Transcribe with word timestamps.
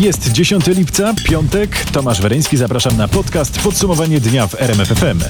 Jest 0.00 0.32
10 0.32 0.66
lipca, 0.66 1.14
piątek. 1.24 1.84
Tomasz 1.92 2.20
Wereński, 2.20 2.56
zapraszam 2.56 2.96
na 2.96 3.08
podcast 3.08 3.60
Podsumowanie 3.60 4.20
dnia 4.20 4.46
w 4.46 4.54
RMFFM. 4.62 5.20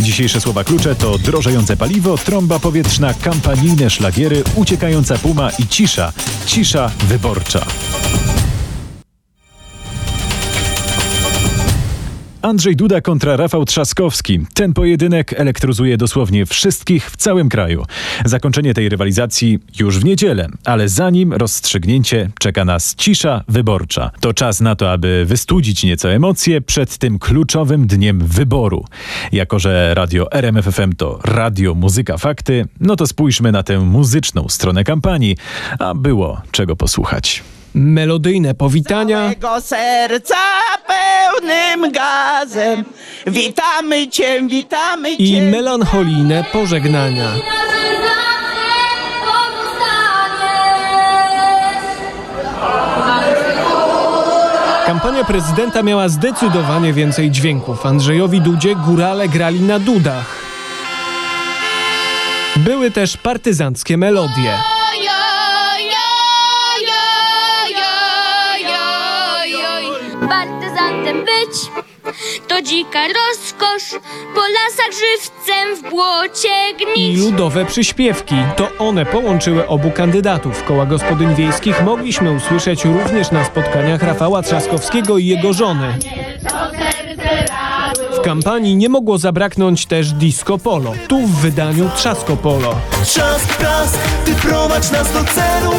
Dzisiejsze 0.00 0.40
słowa 0.40 0.64
klucze 0.64 0.94
to 0.94 1.18
drożejące 1.18 1.76
paliwo, 1.76 2.18
trąba 2.18 2.58
powietrzna, 2.58 3.14
kampanijne 3.14 3.90
szlagiery, 3.90 4.44
uciekająca 4.54 5.18
puma 5.18 5.50
i 5.58 5.66
cisza. 5.66 6.12
Cisza 6.46 6.90
wyborcza. 7.08 7.66
Andrzej 12.48 12.76
Duda 12.76 13.00
kontra 13.00 13.36
Rafał 13.36 13.64
Trzaskowski. 13.64 14.40
Ten 14.54 14.72
pojedynek 14.72 15.32
elektryzuje 15.40 15.96
dosłownie 15.96 16.46
wszystkich 16.46 17.10
w 17.10 17.16
całym 17.16 17.48
kraju. 17.48 17.84
Zakończenie 18.24 18.74
tej 18.74 18.88
rywalizacji 18.88 19.58
już 19.78 19.98
w 19.98 20.04
niedzielę, 20.04 20.48
ale 20.64 20.88
zanim 20.88 21.32
rozstrzygnięcie 21.32 22.30
czeka 22.40 22.64
nas 22.64 22.94
cisza 22.94 23.44
wyborcza. 23.48 24.10
To 24.20 24.34
czas 24.34 24.60
na 24.60 24.76
to, 24.76 24.92
aby 24.92 25.24
wystudzić 25.26 25.84
nieco 25.84 26.12
emocje 26.12 26.60
przed 26.60 26.98
tym 26.98 27.18
kluczowym 27.18 27.86
dniem 27.86 28.26
wyboru. 28.26 28.84
Jako, 29.32 29.58
że 29.58 29.94
radio 29.94 30.32
RMFFM 30.32 30.92
to 30.92 31.18
radio 31.24 31.74
muzyka 31.74 32.18
fakty, 32.18 32.66
no 32.80 32.96
to 32.96 33.06
spójrzmy 33.06 33.52
na 33.52 33.62
tę 33.62 33.78
muzyczną 33.78 34.48
stronę 34.48 34.84
kampanii, 34.84 35.36
a 35.78 35.94
było 35.94 36.40
czego 36.50 36.76
posłuchać. 36.76 37.42
Melodyjne 37.74 38.54
powitania 38.54 39.28
Mego 39.28 39.60
serca 39.60 40.36
gazem. 41.92 42.84
Witamy 43.26 44.08
Cię, 44.08 44.42
witamy 44.46 45.16
Cię. 45.16 45.24
i 45.24 45.42
melancholijne 45.42 46.44
pożegnania. 46.52 47.28
Kampania 54.86 55.24
prezydenta 55.24 55.82
miała 55.82 56.08
zdecydowanie 56.08 56.92
więcej 56.92 57.30
dźwięków. 57.30 57.86
Andrzejowi 57.86 58.40
Dudzie 58.40 58.74
górale 58.76 59.28
grali 59.28 59.60
na 59.60 59.78
dudach. 59.78 60.38
Były 62.56 62.90
też 62.90 63.16
partyzanckie 63.16 63.96
melodie. 63.96 64.77
To 72.58 72.62
dzika 72.62 72.98
rozkosz, 73.08 74.00
po 74.34 74.40
lasach 74.40 74.92
żywcem 74.92 75.76
w 75.76 75.90
błocie 75.90 76.48
i 76.72 76.94
gnić. 76.94 77.18
ludowe 77.18 77.64
przyśpiewki. 77.64 78.34
To 78.56 78.68
one 78.78 79.06
połączyły 79.06 79.68
obu 79.68 79.90
kandydatów. 79.90 80.64
Koła 80.64 80.86
gospodyń 80.86 81.34
wiejskich 81.34 81.82
mogliśmy 81.82 82.32
usłyszeć 82.32 82.84
również 82.84 83.30
na 83.30 83.44
spotkaniach 83.44 84.02
Rafała 84.02 84.42
Trzaskowskiego 84.42 85.18
i 85.18 85.26
jego 85.26 85.52
żony. 85.52 85.98
W 88.12 88.20
kampanii 88.20 88.76
nie 88.76 88.88
mogło 88.88 89.18
zabraknąć 89.18 89.86
też 89.86 90.12
disco 90.12 90.58
polo. 90.58 90.92
Tu 91.08 91.18
w 91.18 91.40
wydaniu 91.40 91.90
Trzasko 91.96 92.36
Polo. 92.36 92.74
Trzask, 93.04 93.56
prask, 93.56 93.98
ty 94.24 94.34
prowadź 94.34 94.90
nas 94.90 95.12
do 95.12 95.24
celu 95.24 95.72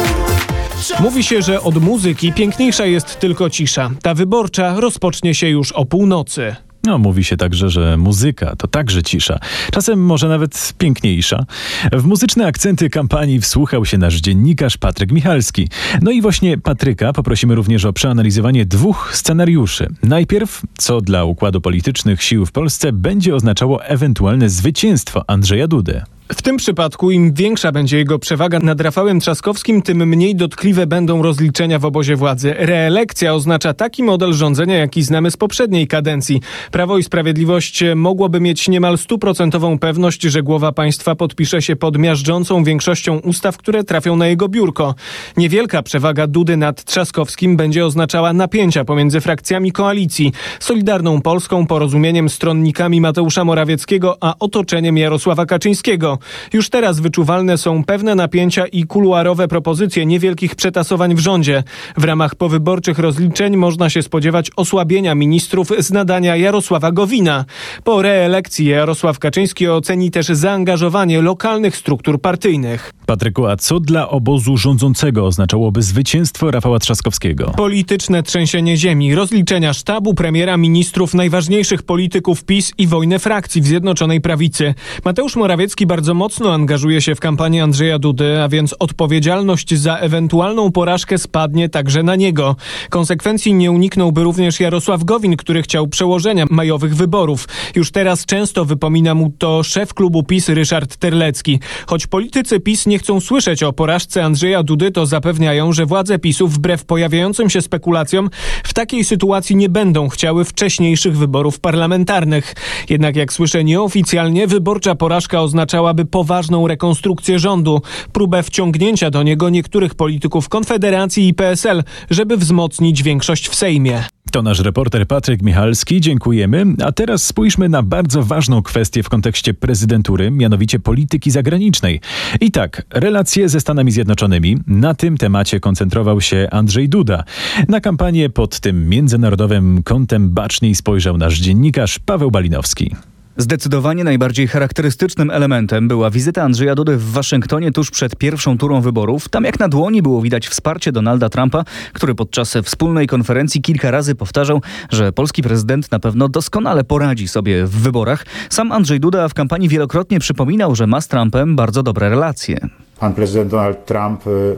Mówi 1.00 1.24
się, 1.24 1.42
że 1.42 1.60
od 1.60 1.82
muzyki 1.82 2.32
piękniejsza 2.32 2.86
jest 2.86 3.20
tylko 3.20 3.50
cisza. 3.50 3.90
Ta 4.02 4.14
wyborcza 4.14 4.80
rozpocznie 4.80 5.34
się 5.34 5.48
już 5.48 5.72
o 5.72 5.84
północy. 5.84 6.56
No, 6.84 6.98
mówi 6.98 7.24
się 7.24 7.36
także, 7.36 7.70
że 7.70 7.96
muzyka 7.96 8.56
to 8.56 8.68
także 8.68 9.02
cisza. 9.02 9.38
Czasem 9.72 10.04
może 10.04 10.28
nawet 10.28 10.74
piękniejsza. 10.78 11.44
W 11.92 12.04
muzyczne 12.04 12.46
akcenty 12.46 12.90
kampanii 12.90 13.40
wsłuchał 13.40 13.84
się 13.84 13.98
nasz 13.98 14.14
dziennikarz 14.14 14.76
Patryk 14.76 15.12
Michalski. 15.12 15.68
No 16.02 16.10
i 16.10 16.22
właśnie 16.22 16.58
Patryka 16.58 17.12
poprosimy 17.12 17.54
również 17.54 17.84
o 17.84 17.92
przeanalizowanie 17.92 18.66
dwóch 18.66 19.10
scenariuszy. 19.14 19.88
Najpierw, 20.02 20.62
co 20.78 21.00
dla 21.00 21.24
układu 21.24 21.60
politycznych 21.60 22.22
sił 22.22 22.46
w 22.46 22.52
Polsce 22.52 22.92
będzie 22.92 23.34
oznaczało 23.34 23.84
ewentualne 23.84 24.50
zwycięstwo 24.50 25.24
Andrzeja 25.26 25.68
Dudy. 25.68 26.02
W 26.32 26.42
tym 26.42 26.56
przypadku 26.56 27.10
im 27.10 27.32
większa 27.32 27.72
będzie 27.72 27.98
jego 27.98 28.18
przewaga 28.18 28.58
nad 28.58 28.80
Rafałem 28.80 29.20
Trzaskowskim, 29.20 29.82
tym 29.82 30.08
mniej 30.08 30.36
dotkliwe 30.36 30.86
będą 30.86 31.22
rozliczenia 31.22 31.78
w 31.78 31.84
obozie 31.84 32.16
władzy. 32.16 32.54
Reelekcja 32.58 33.34
oznacza 33.34 33.74
taki 33.74 34.02
model 34.02 34.32
rządzenia, 34.32 34.74
jaki 34.74 35.02
znamy 35.02 35.30
z 35.30 35.36
poprzedniej 35.36 35.86
kadencji. 35.86 36.40
Prawo 36.70 36.98
i 36.98 37.02
Sprawiedliwość 37.02 37.84
mogłoby 37.96 38.40
mieć 38.40 38.68
niemal 38.68 38.98
stuprocentową 38.98 39.78
pewność, 39.78 40.22
że 40.22 40.42
głowa 40.42 40.72
państwa 40.72 41.14
podpisze 41.14 41.62
się 41.62 41.76
pod 41.76 41.98
miażdżącą 41.98 42.64
większością 42.64 43.18
ustaw, 43.18 43.56
które 43.56 43.84
trafią 43.84 44.16
na 44.16 44.26
jego 44.26 44.48
biurko. 44.48 44.94
Niewielka 45.36 45.82
przewaga 45.82 46.26
Dudy 46.26 46.56
nad 46.56 46.84
Trzaskowskim 46.84 47.56
będzie 47.56 47.86
oznaczała 47.86 48.32
napięcia 48.32 48.84
pomiędzy 48.84 49.20
frakcjami 49.20 49.72
koalicji. 49.72 50.32
Solidarną 50.60 51.22
Polską, 51.22 51.66
porozumieniem 51.66 52.28
stronnikami 52.28 53.00
Mateusza 53.00 53.44
Morawieckiego, 53.44 54.16
a 54.20 54.34
otoczeniem 54.38 54.98
Jarosława 54.98 55.46
Kaczyńskiego. 55.46 56.19
Już 56.52 56.70
teraz 56.70 57.00
wyczuwalne 57.00 57.58
są 57.58 57.84
pewne 57.84 58.14
napięcia 58.14 58.66
i 58.66 58.84
kuluarowe 58.84 59.48
propozycje 59.48 60.06
niewielkich 60.06 60.54
przetasowań 60.54 61.14
w 61.14 61.18
rządzie. 61.18 61.62
W 61.96 62.04
ramach 62.04 62.34
powyborczych 62.34 62.98
rozliczeń 62.98 63.56
można 63.56 63.90
się 63.90 64.02
spodziewać 64.02 64.50
osłabienia 64.56 65.14
ministrów 65.14 65.68
z 65.78 65.90
nadania 65.90 66.36
Jarosława 66.36 66.92
Gowina. 66.92 67.44
Po 67.84 68.02
reelekcji 68.02 68.66
Jarosław 68.66 69.18
Kaczyński 69.18 69.68
oceni 69.68 70.10
też 70.10 70.26
zaangażowanie 70.26 71.22
lokalnych 71.22 71.76
struktur 71.76 72.20
partyjnych. 72.20 72.92
Patryku, 73.06 73.46
a 73.46 73.56
co 73.56 73.80
dla 73.80 74.08
obozu 74.08 74.56
rządzącego 74.56 75.26
oznaczałoby 75.26 75.82
zwycięstwo 75.82 76.50
Rafała 76.50 76.78
Trzaskowskiego? 76.78 77.52
Polityczne 77.56 78.22
trzęsienie 78.22 78.76
ziemi, 78.76 79.14
rozliczenia 79.14 79.72
sztabu, 79.72 80.14
premiera, 80.14 80.56
ministrów, 80.56 81.14
najważniejszych 81.14 81.82
polityków 81.82 82.44
PiS 82.44 82.72
i 82.78 82.86
wojnę 82.86 83.18
frakcji 83.18 83.60
w 83.62 83.66
Zjednoczonej 83.66 84.20
Prawicy. 84.20 84.74
Mateusz 85.04 85.36
Morawiecki 85.36 85.86
bardzo 85.86 86.09
mocno 86.14 86.52
angażuje 86.52 87.00
się 87.00 87.14
w 87.14 87.20
kampanię 87.20 87.62
Andrzeja 87.62 87.98
Dudy, 87.98 88.42
a 88.42 88.48
więc 88.48 88.74
odpowiedzialność 88.78 89.74
za 89.74 89.96
ewentualną 89.96 90.72
porażkę 90.72 91.18
spadnie 91.18 91.68
także 91.68 92.02
na 92.02 92.16
niego. 92.16 92.56
Konsekwencji 92.90 93.54
nie 93.54 93.70
uniknąłby 93.70 94.22
również 94.22 94.60
Jarosław 94.60 95.04
Gowin, 95.04 95.36
który 95.36 95.62
chciał 95.62 95.86
przełożenia 95.86 96.46
majowych 96.50 96.96
wyborów. 96.96 97.48
Już 97.74 97.90
teraz 97.90 98.26
często 98.26 98.64
wypomina 98.64 99.14
mu 99.14 99.32
to 99.38 99.62
szef 99.62 99.94
klubu 99.94 100.22
PiS 100.22 100.48
Ryszard 100.48 100.96
Terlecki. 100.96 101.60
Choć 101.86 102.06
politycy 102.06 102.60
PiS 102.60 102.86
nie 102.86 102.98
chcą 102.98 103.20
słyszeć 103.20 103.62
o 103.62 103.72
porażce 103.72 104.24
Andrzeja 104.24 104.62
Dudy, 104.62 104.90
to 104.90 105.06
zapewniają, 105.06 105.72
że 105.72 105.86
władze 105.86 106.18
PiSu 106.18 106.48
wbrew 106.48 106.84
pojawiającym 106.84 107.50
się 107.50 107.62
spekulacjom 107.62 108.30
w 108.64 108.74
takiej 108.74 109.04
sytuacji 109.04 109.56
nie 109.56 109.68
będą 109.68 110.08
chciały 110.08 110.44
wcześniejszych 110.44 111.18
wyborów 111.18 111.60
parlamentarnych. 111.60 112.54
Jednak 112.88 113.16
jak 113.16 113.32
słyszę 113.32 113.64
nieoficjalnie, 113.64 114.46
wyborcza 114.46 114.94
porażka 114.94 115.40
oznaczałaby 115.40 115.99
poważną 116.04 116.68
rekonstrukcję 116.68 117.38
rządu, 117.38 117.82
próbę 118.12 118.42
wciągnięcia 118.42 119.10
do 119.10 119.22
niego 119.22 119.50
niektórych 119.50 119.94
polityków 119.94 120.48
Konfederacji 120.48 121.28
i 121.28 121.34
PSL, 121.34 121.82
żeby 122.10 122.36
wzmocnić 122.36 123.02
większość 123.02 123.48
w 123.48 123.54
Sejmie. 123.54 124.04
To 124.30 124.42
nasz 124.42 124.60
reporter 124.60 125.06
Patryk 125.06 125.42
Michalski, 125.42 126.00
dziękujemy. 126.00 126.64
A 126.84 126.92
teraz 126.92 127.24
spójrzmy 127.24 127.68
na 127.68 127.82
bardzo 127.82 128.22
ważną 128.22 128.62
kwestię 128.62 129.02
w 129.02 129.08
kontekście 129.08 129.54
prezydentury, 129.54 130.30
mianowicie 130.30 130.78
polityki 130.78 131.30
zagranicznej. 131.30 132.00
I 132.40 132.50
tak, 132.50 132.82
relacje 132.90 133.48
ze 133.48 133.60
Stanami 133.60 133.92
Zjednoczonymi. 133.92 134.58
Na 134.66 134.94
tym 134.94 135.16
temacie 135.16 135.60
koncentrował 135.60 136.20
się 136.20 136.48
Andrzej 136.50 136.88
Duda. 136.88 137.24
Na 137.68 137.80
kampanię 137.80 138.30
pod 138.30 138.60
tym 138.60 138.88
międzynarodowym 138.88 139.82
kątem 139.82 140.30
baczniej 140.30 140.74
spojrzał 140.74 141.18
nasz 141.18 141.38
dziennikarz 141.38 141.98
Paweł 141.98 142.30
Balinowski. 142.30 142.94
Zdecydowanie 143.36 144.04
najbardziej 144.04 144.48
charakterystycznym 144.48 145.30
elementem 145.30 145.88
była 145.88 146.10
wizyta 146.10 146.42
Andrzeja 146.42 146.74
Dudy 146.74 146.96
w 146.96 147.10
Waszyngtonie 147.10 147.72
tuż 147.72 147.90
przed 147.90 148.16
pierwszą 148.16 148.58
turą 148.58 148.80
wyborów. 148.80 149.28
Tam 149.28 149.44
jak 149.44 149.60
na 149.60 149.68
dłoni 149.68 150.02
było 150.02 150.22
widać 150.22 150.48
wsparcie 150.48 150.92
Donalda 150.92 151.28
Trumpa, 151.28 151.64
który 151.92 152.14
podczas 152.14 152.54
wspólnej 152.64 153.06
konferencji 153.06 153.62
kilka 153.62 153.90
razy 153.90 154.14
powtarzał, 154.14 154.62
że 154.90 155.12
polski 155.12 155.42
prezydent 155.42 155.92
na 155.92 155.98
pewno 155.98 156.28
doskonale 156.28 156.84
poradzi 156.84 157.28
sobie 157.28 157.66
w 157.66 157.70
wyborach. 157.70 158.26
Sam 158.50 158.72
Andrzej 158.72 159.00
Duda 159.00 159.28
w 159.28 159.34
kampanii 159.34 159.68
wielokrotnie 159.68 160.20
przypominał, 160.20 160.74
że 160.74 160.86
ma 160.86 161.00
z 161.00 161.08
Trumpem 161.08 161.56
bardzo 161.56 161.82
dobre 161.82 162.08
relacje. 162.08 162.58
Pan 162.98 163.14
prezydent 163.14 163.50
Donald 163.50 163.86
Trump 163.86 164.26
y, 164.26 164.56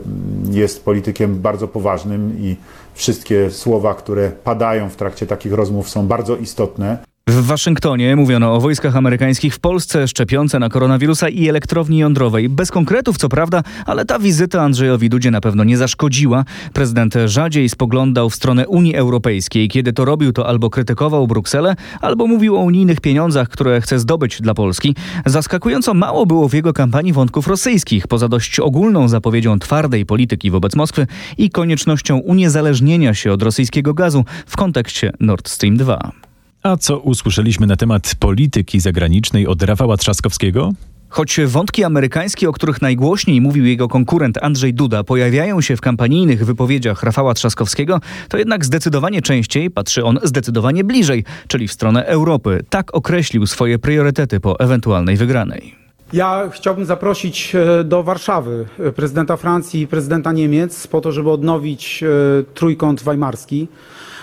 jest 0.51 0.85
politykiem 0.85 1.39
bardzo 1.39 1.67
poważnym 1.67 2.37
i 2.39 2.55
wszystkie 2.93 3.51
słowa, 3.51 3.93
które 3.93 4.31
padają 4.43 4.89
w 4.89 4.95
trakcie 4.95 5.27
takich 5.27 5.53
rozmów 5.53 5.89
są 5.89 6.07
bardzo 6.07 6.35
istotne. 6.37 7.12
W 7.27 7.45
Waszyngtonie 7.45 8.15
mówiono 8.15 8.55
o 8.55 8.59
wojskach 8.59 8.95
amerykańskich 8.95 9.55
w 9.55 9.59
Polsce, 9.59 10.07
szczepionce 10.07 10.59
na 10.59 10.69
koronawirusa 10.69 11.29
i 11.29 11.49
elektrowni 11.49 11.97
jądrowej. 11.97 12.49
Bez 12.49 12.71
konkretów, 12.71 13.17
co 13.17 13.29
prawda, 13.29 13.63
ale 13.85 14.05
ta 14.05 14.19
wizyta 14.19 14.61
Andrzejowi 14.61 15.09
Dudzie 15.09 15.31
na 15.31 15.41
pewno 15.41 15.63
nie 15.63 15.77
zaszkodziła. 15.77 16.45
Prezydent 16.73 17.13
rzadziej 17.25 17.69
spoglądał 17.69 18.29
w 18.29 18.35
stronę 18.35 18.67
Unii 18.67 18.95
Europejskiej. 18.95 19.69
Kiedy 19.69 19.93
to 19.93 20.05
robił, 20.05 20.33
to 20.33 20.47
albo 20.47 20.69
krytykował 20.69 21.27
Brukselę, 21.27 21.75
albo 22.01 22.27
mówił 22.27 22.55
o 22.55 22.59
unijnych 22.59 23.01
pieniądzach, 23.01 23.49
które 23.49 23.81
chce 23.81 23.99
zdobyć 23.99 24.41
dla 24.41 24.53
Polski. 24.53 24.95
Zaskakująco 25.25 25.93
mało 25.93 26.25
było 26.25 26.49
w 26.49 26.53
jego 26.53 26.73
kampanii 26.73 27.13
wątków 27.13 27.47
rosyjskich, 27.47 28.07
poza 28.07 28.27
dość 28.27 28.59
ogólną 28.59 29.07
zapowiedzią 29.07 29.59
twardej 29.59 30.05
polityki 30.05 30.51
wobec 30.51 30.75
Moskwy 30.75 31.07
i 31.37 31.49
koniecznością 31.49 32.17
uniezależnienia 32.17 33.13
się 33.13 33.31
od 33.31 33.43
rosyjskiego 33.43 33.93
gazu 33.93 34.25
w 34.47 34.57
kontekście 34.57 35.11
Nord 35.19 35.49
Stream 35.49 35.77
2. 35.77 36.22
A 36.63 36.77
co 36.77 36.99
usłyszeliśmy 36.99 37.67
na 37.67 37.75
temat 37.75 38.15
polityki 38.19 38.79
zagranicznej 38.79 39.47
od 39.47 39.63
Rafała 39.63 39.97
Trzaskowskiego? 39.97 40.73
Choć 41.09 41.39
wątki 41.47 41.83
amerykańskie, 41.83 42.49
o 42.49 42.53
których 42.53 42.81
najgłośniej 42.81 43.41
mówił 43.41 43.65
jego 43.65 43.87
konkurent 43.87 44.37
Andrzej 44.43 44.73
Duda, 44.73 45.03
pojawiają 45.03 45.61
się 45.61 45.77
w 45.77 45.81
kampanijnych 45.81 46.45
wypowiedziach 46.45 47.03
Rafała 47.03 47.33
Trzaskowskiego, 47.33 47.99
to 48.29 48.37
jednak 48.37 48.65
zdecydowanie 48.65 49.21
częściej 49.21 49.71
patrzy 49.71 50.03
on 50.03 50.19
zdecydowanie 50.23 50.83
bliżej, 50.83 51.23
czyli 51.47 51.67
w 51.67 51.73
stronę 51.73 52.05
Europy. 52.05 52.65
Tak 52.69 52.95
określił 52.95 53.47
swoje 53.47 53.79
priorytety 53.79 54.39
po 54.39 54.59
ewentualnej 54.59 55.17
wygranej. 55.17 55.82
Ja 56.13 56.49
chciałbym 56.51 56.85
zaprosić 56.85 57.55
e, 57.55 57.83
do 57.83 58.03
Warszawy 58.03 58.65
e, 58.79 58.91
prezydenta 58.91 59.37
Francji 59.37 59.81
i 59.81 59.87
prezydenta 59.87 60.31
Niemiec 60.31 60.87
po 60.87 61.01
to, 61.01 61.11
żeby 61.11 61.29
odnowić 61.29 62.03
e, 62.03 62.07
trójkąt 62.53 63.03
weimarski. 63.03 63.67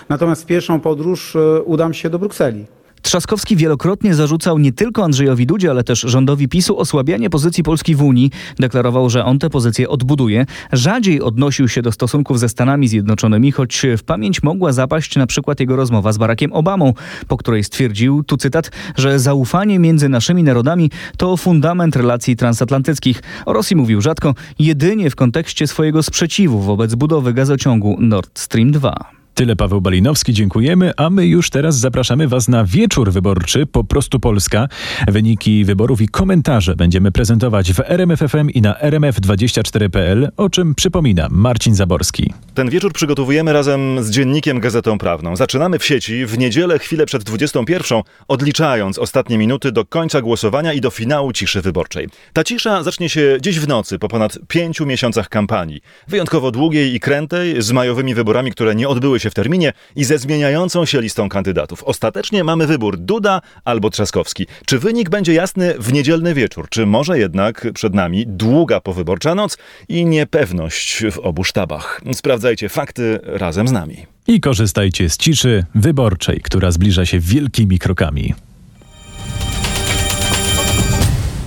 Natomiast 0.09 0.43
w 0.43 0.45
pierwszą 0.45 0.79
podróż 0.79 1.37
udam 1.65 1.93
się 1.93 2.09
do 2.09 2.19
Brukseli. 2.19 2.65
Trzaskowski 3.01 3.55
wielokrotnie 3.55 4.15
zarzucał 4.15 4.59
nie 4.59 4.71
tylko 4.71 5.03
Andrzejowi 5.03 5.45
Dudzie, 5.45 5.69
ale 5.69 5.83
też 5.83 5.99
rządowi 5.99 6.47
PiSu 6.47 6.79
osłabianie 6.79 7.29
pozycji 7.29 7.63
Polski 7.63 7.95
w 7.95 8.01
Unii. 8.01 8.31
Deklarował, 8.59 9.09
że 9.09 9.25
on 9.25 9.39
tę 9.39 9.49
pozycję 9.49 9.89
odbuduje. 9.89 10.45
Rzadziej 10.71 11.21
odnosił 11.21 11.67
się 11.67 11.81
do 11.81 11.91
stosunków 11.91 12.39
ze 12.39 12.49
Stanami 12.49 12.87
Zjednoczonymi, 12.87 13.51
choć 13.51 13.85
w 13.97 14.03
pamięć 14.03 14.43
mogła 14.43 14.73
zapaść 14.73 15.15
na 15.15 15.27
przykład 15.27 15.59
jego 15.59 15.75
rozmowa 15.75 16.11
z 16.11 16.17
Barackiem 16.17 16.53
Obamą, 16.53 16.93
po 17.27 17.37
której 17.37 17.63
stwierdził, 17.63 18.23
tu 18.23 18.37
cytat, 18.37 18.71
że 18.97 19.19
zaufanie 19.19 19.79
między 19.79 20.09
naszymi 20.09 20.43
narodami 20.43 20.91
to 21.17 21.37
fundament 21.37 21.95
relacji 21.95 22.35
transatlantyckich. 22.35 23.23
O 23.45 23.53
Rosji 23.53 23.75
mówił 23.75 24.01
rzadko, 24.01 24.35
jedynie 24.59 25.09
w 25.09 25.15
kontekście 25.15 25.67
swojego 25.67 26.03
sprzeciwu 26.03 26.59
wobec 26.59 26.95
budowy 26.95 27.33
gazociągu 27.33 27.97
Nord 27.99 28.39
Stream 28.39 28.71
2. 28.71 29.20
Tyle 29.35 29.55
Paweł 29.55 29.81
Balinowski, 29.81 30.33
dziękujemy, 30.33 30.91
a 30.97 31.09
my 31.09 31.27
już 31.27 31.49
teraz 31.49 31.79
zapraszamy 31.79 32.27
Was 32.27 32.47
na 32.47 32.65
wieczór 32.65 33.11
wyborczy 33.11 33.65
po 33.65 33.83
prostu 33.83 34.19
Polska. 34.19 34.67
Wyniki 35.07 35.65
wyborów 35.65 36.01
i 36.01 36.07
komentarze 36.07 36.75
będziemy 36.75 37.11
prezentować 37.11 37.73
w 37.73 37.79
RMFFM 37.79 38.49
i 38.49 38.61
na 38.61 38.73
rmf24.pl, 38.73 40.31
o 40.37 40.49
czym 40.49 40.75
przypomina 40.75 41.27
Marcin 41.31 41.75
Zaborski. 41.75 42.33
Ten 42.53 42.69
wieczór 42.69 42.93
przygotowujemy 42.93 43.53
razem 43.53 44.03
z 44.03 44.09
dziennikiem 44.09 44.59
Gazetą 44.59 44.97
Prawną. 44.97 45.35
Zaczynamy 45.35 45.79
w 45.79 45.85
sieci 45.85 46.25
w 46.25 46.37
niedzielę, 46.37 46.79
chwilę 46.79 47.05
przed 47.05 47.23
21, 47.23 48.01
odliczając 48.27 48.99
ostatnie 48.99 49.37
minuty 49.37 49.71
do 49.71 49.85
końca 49.85 50.21
głosowania 50.21 50.73
i 50.73 50.81
do 50.81 50.89
finału 50.89 51.33
ciszy 51.33 51.61
wyborczej. 51.61 52.07
Ta 52.33 52.43
cisza 52.43 52.83
zacznie 52.83 53.09
się 53.09 53.37
dziś 53.41 53.59
w 53.59 53.67
nocy, 53.67 53.99
po 53.99 54.07
ponad 54.07 54.39
pięciu 54.47 54.85
miesiącach 54.85 55.29
kampanii. 55.29 55.81
Wyjątkowo 56.07 56.51
długiej 56.51 56.95
i 56.95 56.99
krętej, 56.99 57.61
z 57.61 57.71
majowymi 57.71 58.15
wyborami, 58.15 58.51
które 58.51 58.75
nie 58.75 58.87
odbyły 58.87 59.20
się 59.21 59.29
w 59.29 59.33
terminie 59.33 59.73
i 59.95 60.03
ze 60.03 60.17
zmieniającą 60.17 60.85
się 60.85 61.01
listą 61.01 61.29
kandydatów. 61.29 61.83
Ostatecznie 61.83 62.43
mamy 62.43 62.67
wybór 62.67 62.97
Duda 62.97 63.41
albo 63.65 63.89
Trzaskowski. 63.89 64.47
Czy 64.65 64.79
wynik 64.79 65.09
będzie 65.09 65.33
jasny 65.33 65.73
w 65.79 65.93
niedzielny 65.93 66.33
wieczór, 66.33 66.69
czy 66.69 66.85
może 66.85 67.19
jednak 67.19 67.67
przed 67.73 67.93
nami 67.93 68.27
długa 68.27 68.81
powyborcza 68.81 69.35
noc 69.35 69.57
i 69.89 70.05
niepewność 70.05 71.03
w 71.11 71.19
obu 71.19 71.43
sztabach? 71.43 72.01
Sprawdzajcie 72.13 72.69
fakty 72.69 73.19
razem 73.23 73.67
z 73.67 73.71
nami. 73.71 74.05
I 74.27 74.39
korzystajcie 74.39 75.09
z 75.09 75.17
ciszy 75.17 75.65
wyborczej, 75.75 76.41
która 76.43 76.71
zbliża 76.71 77.05
się 77.05 77.19
wielkimi 77.19 77.79
krokami. 77.79 78.33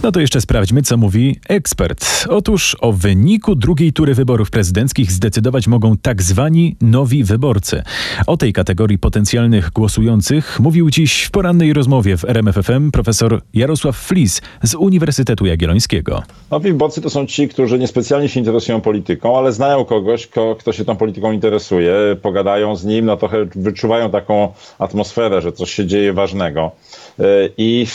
No 0.04 0.12
to 0.12 0.20
jeszcze 0.20 0.40
sprawdźmy, 0.40 0.82
co 0.82 0.96
mówi 0.96 1.40
ekspert. 1.48 2.26
Otóż 2.28 2.76
o 2.80 2.92
wyniku 2.92 3.54
drugiej 3.54 3.92
tury 3.92 4.14
wyborów 4.14 4.50
prezydenckich 4.50 5.12
zdecydować 5.12 5.66
mogą 5.66 5.96
tak 5.96 6.22
zwani 6.22 6.76
nowi 6.80 7.24
wyborcy. 7.24 7.82
O 8.26 8.36
tej 8.36 8.52
kategorii 8.52 8.98
potencjalnych 8.98 9.70
głosujących 9.70 10.60
mówił 10.60 10.90
dziś 10.90 11.22
w 11.22 11.30
porannej 11.30 11.72
rozmowie 11.72 12.16
w 12.16 12.24
RMFFM 12.24 12.90
profesor 12.90 13.40
Jarosław 13.54 13.96
Flis 13.96 14.42
z 14.62 14.74
Uniwersytetu 14.74 15.46
Jagiellońskiego. 15.46 16.22
Nowi 16.50 16.72
wyborcy 16.72 17.00
to 17.00 17.10
są 17.10 17.26
ci, 17.26 17.48
którzy 17.48 17.78
niespecjalnie 17.78 18.28
się 18.28 18.40
interesują 18.40 18.80
polityką, 18.80 19.38
ale 19.38 19.52
znają 19.52 19.84
kogoś, 19.84 20.26
kto, 20.26 20.72
się 20.72 20.84
tą 20.84 20.96
polityką 20.96 21.32
interesuje, 21.32 21.94
pogadają 22.22 22.76
z 22.76 22.84
nim, 22.84 23.04
no 23.04 23.16
trochę 23.16 23.46
wyczuwają 23.56 24.10
taką 24.10 24.52
atmosferę, 24.78 25.42
że 25.42 25.52
coś 25.52 25.70
się 25.70 25.86
dzieje 25.86 26.12
ważnego. 26.12 26.72
I, 27.58 27.86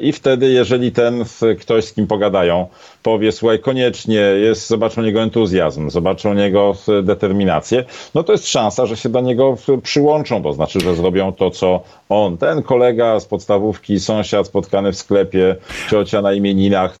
I 0.00 0.12
wtedy, 0.12 0.50
jeżeli 0.50 0.92
ten 0.92 1.24
ktoś, 1.60 1.84
z 1.84 1.92
kim 1.92 2.06
pogadają, 2.06 2.66
powie, 3.02 3.32
słuchaj, 3.32 3.58
koniecznie 3.58 4.14
jest, 4.14 4.68
zobaczą 4.68 5.02
niego 5.02 5.22
entuzjazm, 5.22 5.90
zobaczą 5.90 6.34
niego 6.34 6.76
determinację, 7.02 7.84
no 8.14 8.22
to 8.22 8.32
jest 8.32 8.48
szansa, 8.48 8.86
że 8.86 8.96
się 8.96 9.08
do 9.08 9.20
niego 9.20 9.56
przyłączą, 9.82 10.42
to 10.42 10.52
znaczy, 10.52 10.80
że 10.80 10.96
zrobią 10.96 11.32
to, 11.32 11.50
co 11.50 11.82
on, 12.08 12.38
ten 12.38 12.62
kolega 12.62 13.20
z 13.20 13.24
podstawówki, 13.24 14.00
sąsiad 14.00 14.46
spotkany 14.46 14.92
w 14.92 14.96
sklepie, 14.96 15.56
ciocia 15.90 16.22
na 16.22 16.32
imieninach. 16.32 16.96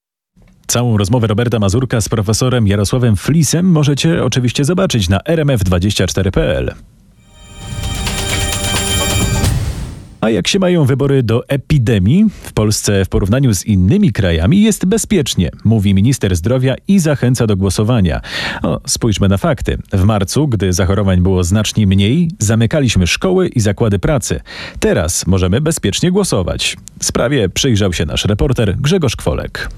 Całą 0.66 0.96
rozmowę 0.96 1.26
Roberta 1.26 1.58
Mazurka 1.58 2.00
z 2.00 2.08
profesorem 2.08 2.66
Jarosławem 2.66 3.16
Flisem 3.16 3.66
możecie 3.66 4.24
oczywiście 4.24 4.64
zobaczyć 4.64 5.08
na 5.08 5.18
rmf24.pl. 5.18 6.74
A 10.20 10.30
jak 10.30 10.48
się 10.48 10.58
mają 10.58 10.84
wybory 10.84 11.22
do 11.22 11.48
epidemii? 11.48 12.26
W 12.42 12.52
Polsce 12.52 13.04
w 13.04 13.08
porównaniu 13.08 13.54
z 13.54 13.66
innymi 13.66 14.12
krajami 14.12 14.62
jest 14.62 14.86
bezpiecznie, 14.86 15.50
mówi 15.64 15.94
minister 15.94 16.36
zdrowia 16.36 16.74
i 16.88 16.98
zachęca 16.98 17.46
do 17.46 17.56
głosowania. 17.56 18.20
O, 18.62 18.80
spójrzmy 18.86 19.28
na 19.28 19.36
fakty. 19.36 19.78
W 19.92 20.04
marcu, 20.04 20.48
gdy 20.48 20.72
zachorowań 20.72 21.20
było 21.20 21.44
znacznie 21.44 21.86
mniej, 21.86 22.30
zamykaliśmy 22.38 23.06
szkoły 23.06 23.48
i 23.48 23.60
zakłady 23.60 23.98
pracy. 23.98 24.40
Teraz 24.80 25.26
możemy 25.26 25.60
bezpiecznie 25.60 26.10
głosować. 26.10 26.76
Sprawie 27.00 27.48
przyjrzał 27.48 27.92
się 27.92 28.06
nasz 28.06 28.24
reporter 28.24 28.76
Grzegorz 28.76 29.16
Kwolek. 29.16 29.70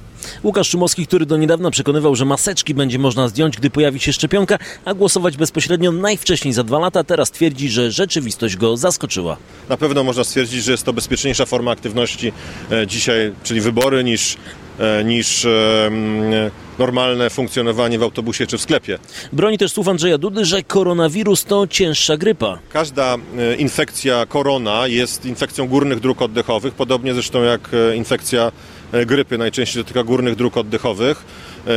Łukasz 0.44 0.68
Szumowski, 0.68 1.06
który 1.06 1.26
do 1.26 1.36
niedawna 1.36 1.70
przekonywał, 1.70 2.16
że 2.16 2.24
maseczki 2.24 2.74
będzie 2.74 2.98
można 2.98 3.28
zdjąć, 3.28 3.56
gdy 3.56 3.70
pojawi 3.70 4.00
się 4.00 4.12
szczepionka, 4.12 4.58
a 4.84 4.94
głosować 4.94 5.36
bezpośrednio 5.36 5.92
najwcześniej 5.92 6.54
za 6.54 6.64
dwa 6.64 6.78
lata, 6.78 7.04
teraz 7.04 7.30
twierdzi, 7.30 7.68
że 7.68 7.90
rzeczywistość 7.90 8.56
go 8.56 8.76
zaskoczyła. 8.76 9.36
Na 9.68 9.76
pewno 9.76 10.04
można 10.04 10.24
stwierdzić, 10.24 10.64
że 10.64 10.72
jest 10.72 10.84
to 10.84 10.92
bezpieczniejsza 10.92 11.46
forma 11.46 11.70
aktywności 11.70 12.32
e, 12.70 12.86
dzisiaj, 12.86 13.32
czyli 13.42 13.60
wybory, 13.60 14.04
niż, 14.04 14.36
e, 14.78 15.04
niż 15.04 15.44
e, 15.44 15.90
normalne 16.78 17.30
funkcjonowanie 17.30 17.98
w 17.98 18.02
autobusie 18.02 18.46
czy 18.46 18.58
w 18.58 18.60
sklepie. 18.60 18.98
Broni 19.32 19.58
też 19.58 19.72
słów 19.72 19.88
Andrzeja 19.88 20.18
Dudy, 20.18 20.44
że 20.44 20.62
koronawirus 20.62 21.44
to 21.44 21.66
cięższa 21.66 22.16
grypa. 22.16 22.58
Każda 22.68 23.16
infekcja 23.58 24.26
korona 24.26 24.86
jest 24.86 25.26
infekcją 25.26 25.68
górnych 25.68 26.00
dróg 26.00 26.22
oddechowych, 26.22 26.74
podobnie 26.74 27.14
zresztą 27.14 27.42
jak 27.42 27.70
infekcja 27.94 28.52
grypy 29.06 29.38
najczęściej 29.38 29.82
dotyka 29.82 30.02
górnych 30.02 30.36
dróg 30.36 30.56
oddechowych. 30.56 31.24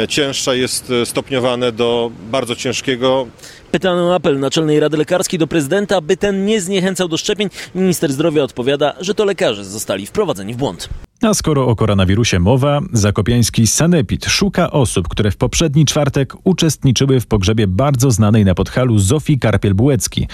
Cięższa 0.09 0.53
jest 0.53 0.91
stopniowane 1.05 1.71
do 1.71 2.11
bardzo 2.31 2.55
ciężkiego. 2.55 3.27
Pytany 3.71 4.01
o 4.01 4.15
apel 4.15 4.39
Naczelnej 4.39 4.79
Rady 4.79 4.97
Lekarskiej 4.97 5.39
do 5.39 5.47
prezydenta, 5.47 6.01
by 6.01 6.17
ten 6.17 6.45
nie 6.45 6.61
zniechęcał 6.61 7.07
do 7.07 7.17
szczepień, 7.17 7.49
minister 7.75 8.13
zdrowia 8.13 8.43
odpowiada, 8.43 8.95
że 8.99 9.15
to 9.15 9.25
lekarze 9.25 9.65
zostali 9.65 10.05
wprowadzeni 10.05 10.53
w 10.53 10.57
błąd. 10.57 10.89
A 11.21 11.33
skoro 11.33 11.67
o 11.67 11.75
koronawirusie 11.75 12.39
mowa, 12.39 12.81
zakopiański 12.93 13.67
Sanepid 13.67 14.25
szuka 14.25 14.71
osób, 14.71 15.07
które 15.07 15.31
w 15.31 15.37
poprzedni 15.37 15.85
czwartek 15.85 16.33
uczestniczyły 16.43 17.19
w 17.19 17.27
pogrzebie 17.27 17.67
bardzo 17.67 18.11
znanej 18.11 18.45
na 18.45 18.55
Podhalu 18.55 18.99
Zofii 18.99 19.39
Karpiel-Bułecki. 19.39 20.25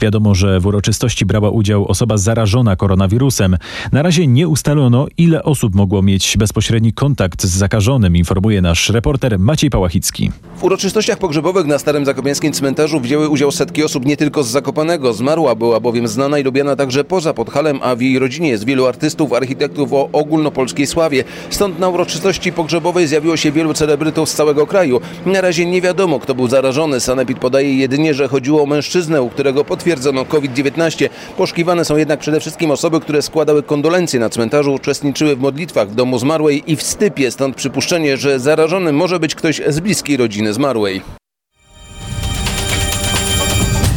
Wiadomo, 0.00 0.34
że 0.34 0.60
w 0.60 0.66
uroczystości 0.66 1.26
brała 1.26 1.50
udział 1.50 1.88
osoba 1.88 2.16
zarażona 2.16 2.76
koronawirusem. 2.76 3.56
Na 3.92 4.02
razie 4.02 4.26
nie 4.26 4.48
ustalono, 4.48 5.06
ile 5.18 5.42
osób 5.42 5.74
mogło 5.74 6.02
mieć 6.02 6.36
bezpośredni 6.36 6.92
kontakt 6.92 7.42
z 7.42 7.50
zakażonym, 7.56 8.16
informuje 8.16 8.62
nasz 8.62 8.90
reporter 8.90 9.38
Maciej 9.38 9.70
Pałachicki. 9.70 10.32
W 10.56 10.64
uroczystościach 10.64 11.18
pogrzebowych 11.18 11.66
na 11.66 11.78
Starym 11.78 12.04
Zakopiańskim 12.04 12.52
Cmentarzu 12.52 13.00
wzięły 13.00 13.28
udział 13.28 13.50
setki 13.50 13.84
osób 13.84 14.06
nie 14.06 14.16
tylko 14.16 14.42
z 14.42 14.48
Zakopanego. 14.48 15.12
Zmarła 15.12 15.54
była 15.54 15.80
bowiem 15.80 16.08
znana 16.08 16.38
i 16.38 16.42
lubiana 16.42 16.76
także 16.76 17.04
poza 17.04 17.34
Podhalem, 17.34 17.78
a 17.82 17.96
w 17.96 18.00
jej 18.00 18.18
rodzinie 18.18 18.48
jest 18.48 18.64
wielu 18.64 18.86
artystów, 18.86 19.32
architektów 19.32 19.92
o 19.92 20.23
ogólnopolskiej 20.24 20.86
sławie. 20.86 21.24
Stąd 21.50 21.78
na 21.78 21.88
uroczystości 21.88 22.52
pogrzebowej 22.52 23.06
zjawiło 23.06 23.36
się 23.36 23.52
wielu 23.52 23.74
celebrytów 23.74 24.28
z 24.28 24.34
całego 24.34 24.66
kraju. 24.66 25.00
Na 25.26 25.40
razie 25.40 25.66
nie 25.66 25.80
wiadomo, 25.80 26.20
kto 26.20 26.34
był 26.34 26.48
zarażony. 26.48 27.00
Sanepid 27.00 27.38
podaje 27.38 27.76
jedynie, 27.76 28.14
że 28.14 28.28
chodziło 28.28 28.62
o 28.62 28.66
mężczyznę, 28.66 29.22
u 29.22 29.30
którego 29.30 29.64
potwierdzono 29.64 30.24
COVID-19. 30.24 31.08
Poszukiwane 31.36 31.84
są 31.84 31.96
jednak 31.96 32.20
przede 32.20 32.40
wszystkim 32.40 32.70
osoby, 32.70 33.00
które 33.00 33.22
składały 33.22 33.62
kondolencje 33.62 34.20
na 34.20 34.28
cmentarzu, 34.28 34.74
uczestniczyły 34.74 35.36
w 35.36 35.40
modlitwach 35.40 35.88
w 35.88 35.94
domu 35.94 36.18
zmarłej 36.18 36.72
i 36.72 36.76
w 36.76 36.82
stypie, 36.82 37.30
stąd 37.30 37.56
przypuszczenie, 37.56 38.16
że 38.16 38.40
zarażony 38.40 38.92
może 38.92 39.20
być 39.20 39.34
ktoś 39.34 39.62
z 39.68 39.80
bliskiej 39.80 40.16
rodziny 40.16 40.52
zmarłej. 40.52 41.23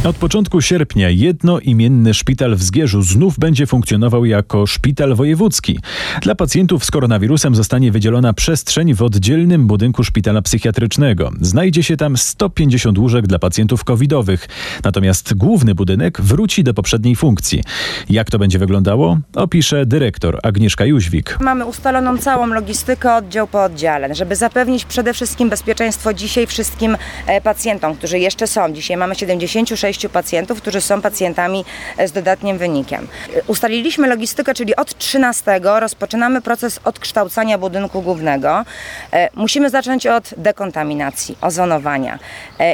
Od 0.04 0.16
początku 0.16 0.60
sierpnia 0.60 1.10
jednoimienny 1.10 2.14
szpital 2.14 2.56
w 2.56 2.62
Zgierzu 2.62 3.02
znów 3.02 3.38
będzie 3.38 3.66
funkcjonował 3.66 4.24
jako 4.24 4.66
szpital 4.66 5.14
wojewódzki. 5.14 5.78
Dla 6.22 6.34
pacjentów 6.34 6.84
z 6.84 6.90
koronawirusem 6.90 7.54
zostanie 7.54 7.92
wydzielona 7.92 8.32
przestrzeń 8.32 8.94
w 8.94 9.02
oddzielnym 9.02 9.66
budynku 9.66 10.04
szpitala 10.04 10.42
psychiatrycznego. 10.42 11.30
Znajdzie 11.40 11.82
się 11.82 11.96
tam 11.96 12.16
150 12.16 12.98
łóżek 12.98 13.26
dla 13.26 13.38
pacjentów 13.38 13.84
covidowych. 13.84 14.48
Natomiast 14.84 15.34
główny 15.34 15.74
budynek 15.74 16.20
wróci 16.20 16.64
do 16.64 16.74
poprzedniej 16.74 17.16
funkcji. 17.16 17.62
Jak 18.10 18.30
to 18.30 18.38
będzie 18.38 18.58
wyglądało? 18.58 19.18
Opisze 19.34 19.86
dyrektor 19.86 20.38
Agnieszka 20.42 20.84
Jóźwik. 20.84 21.38
Mamy 21.40 21.66
ustaloną 21.66 22.18
całą 22.18 22.46
logistykę 22.46 23.14
oddział 23.14 23.46
po 23.46 23.64
oddziale, 23.64 24.14
żeby 24.14 24.36
zapewnić 24.36 24.84
przede 24.84 25.14
wszystkim 25.14 25.50
bezpieczeństwo 25.50 26.14
dzisiaj 26.14 26.46
wszystkim 26.46 26.96
e, 27.26 27.40
pacjentom, 27.40 27.96
którzy 27.96 28.18
jeszcze 28.18 28.46
są. 28.46 28.72
Dzisiaj 28.72 28.96
mamy 28.96 29.14
76 29.14 29.87
pacjentów, 30.12 30.62
którzy 30.62 30.80
są 30.80 31.02
pacjentami 31.02 31.64
e, 31.96 32.08
z 32.08 32.12
dodatnim 32.12 32.58
wynikiem. 32.58 33.08
E, 33.34 33.42
Ustaliliśmy 33.46 34.08
logistykę, 34.08 34.54
czyli 34.54 34.76
od 34.76 34.98
13 34.98 35.60
rozpoczynamy 35.62 36.42
proces 36.42 36.80
odkształcania 36.84 37.58
budynku 37.58 38.02
głównego. 38.02 38.64
E, 39.12 39.28
Musimy 39.34 39.70
zacząć 39.70 40.06
od 40.06 40.34
dekontaminacji, 40.36 41.36
ozonowania, 41.40 42.18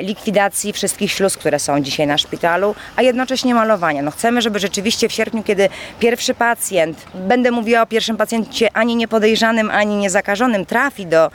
likwidacji 0.02 0.72
wszystkich 0.72 1.12
śluz, 1.12 1.36
które 1.36 1.58
są 1.58 1.80
dzisiaj 1.80 2.06
na 2.06 2.18
szpitalu, 2.18 2.74
a 2.96 3.02
jednocześnie 3.02 3.54
malowania. 3.54 4.02
No 4.02 4.10
chcemy, 4.10 4.42
żeby 4.42 4.58
rzeczywiście 4.58 5.08
w 5.08 5.12
sierpniu, 5.12 5.42
kiedy 5.42 5.68
pierwszy 5.98 6.34
pacjent, 6.34 7.06
będę 7.14 7.50
mówiła 7.50 7.82
o 7.82 7.86
pierwszym 7.86 8.16
pacjencie 8.16 8.68
ani 8.76 8.96
niepodejrzanym, 8.96 9.70
ani 9.70 9.96
niezakażonym, 9.96 10.66
trafi 10.66 11.06
do, 11.06 11.30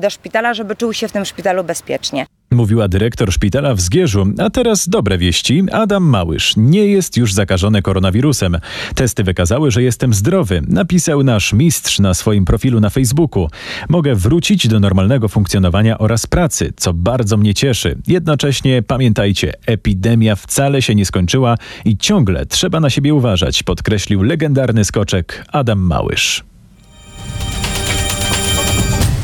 do 0.00 0.10
szpitala, 0.10 0.54
żeby 0.54 0.76
czuł 0.76 0.92
się 0.92 1.08
w 1.08 1.12
tym 1.12 1.24
szpitalu 1.24 1.64
bezpiecznie. 1.64 2.39
Mówiła 2.52 2.88
dyrektor 2.88 3.32
szpitala 3.32 3.74
w 3.74 3.80
Zgierzu. 3.80 4.26
A 4.38 4.50
teraz 4.50 4.88
dobre 4.88 5.18
wieści. 5.18 5.62
Adam 5.72 6.02
Małysz 6.02 6.54
nie 6.56 6.86
jest 6.86 7.16
już 7.16 7.32
zakażony 7.32 7.82
koronawirusem. 7.82 8.58
Testy 8.94 9.24
wykazały, 9.24 9.70
że 9.70 9.82
jestem 9.82 10.14
zdrowy, 10.14 10.62
napisał 10.68 11.22
nasz 11.22 11.52
mistrz 11.52 11.98
na 11.98 12.14
swoim 12.14 12.44
profilu 12.44 12.80
na 12.80 12.90
Facebooku. 12.90 13.48
Mogę 13.88 14.14
wrócić 14.14 14.68
do 14.68 14.80
normalnego 14.80 15.28
funkcjonowania 15.28 15.98
oraz 15.98 16.26
pracy, 16.26 16.72
co 16.76 16.94
bardzo 16.94 17.36
mnie 17.36 17.54
cieszy. 17.54 17.98
Jednocześnie 18.06 18.82
pamiętajcie, 18.82 19.52
epidemia 19.66 20.36
wcale 20.36 20.82
się 20.82 20.94
nie 20.94 21.06
skończyła 21.06 21.56
i 21.84 21.96
ciągle 21.96 22.46
trzeba 22.46 22.80
na 22.80 22.90
siebie 22.90 23.14
uważać, 23.14 23.62
podkreślił 23.62 24.22
legendarny 24.22 24.84
skoczek 24.84 25.44
Adam 25.52 25.78
Małysz. 25.78 26.44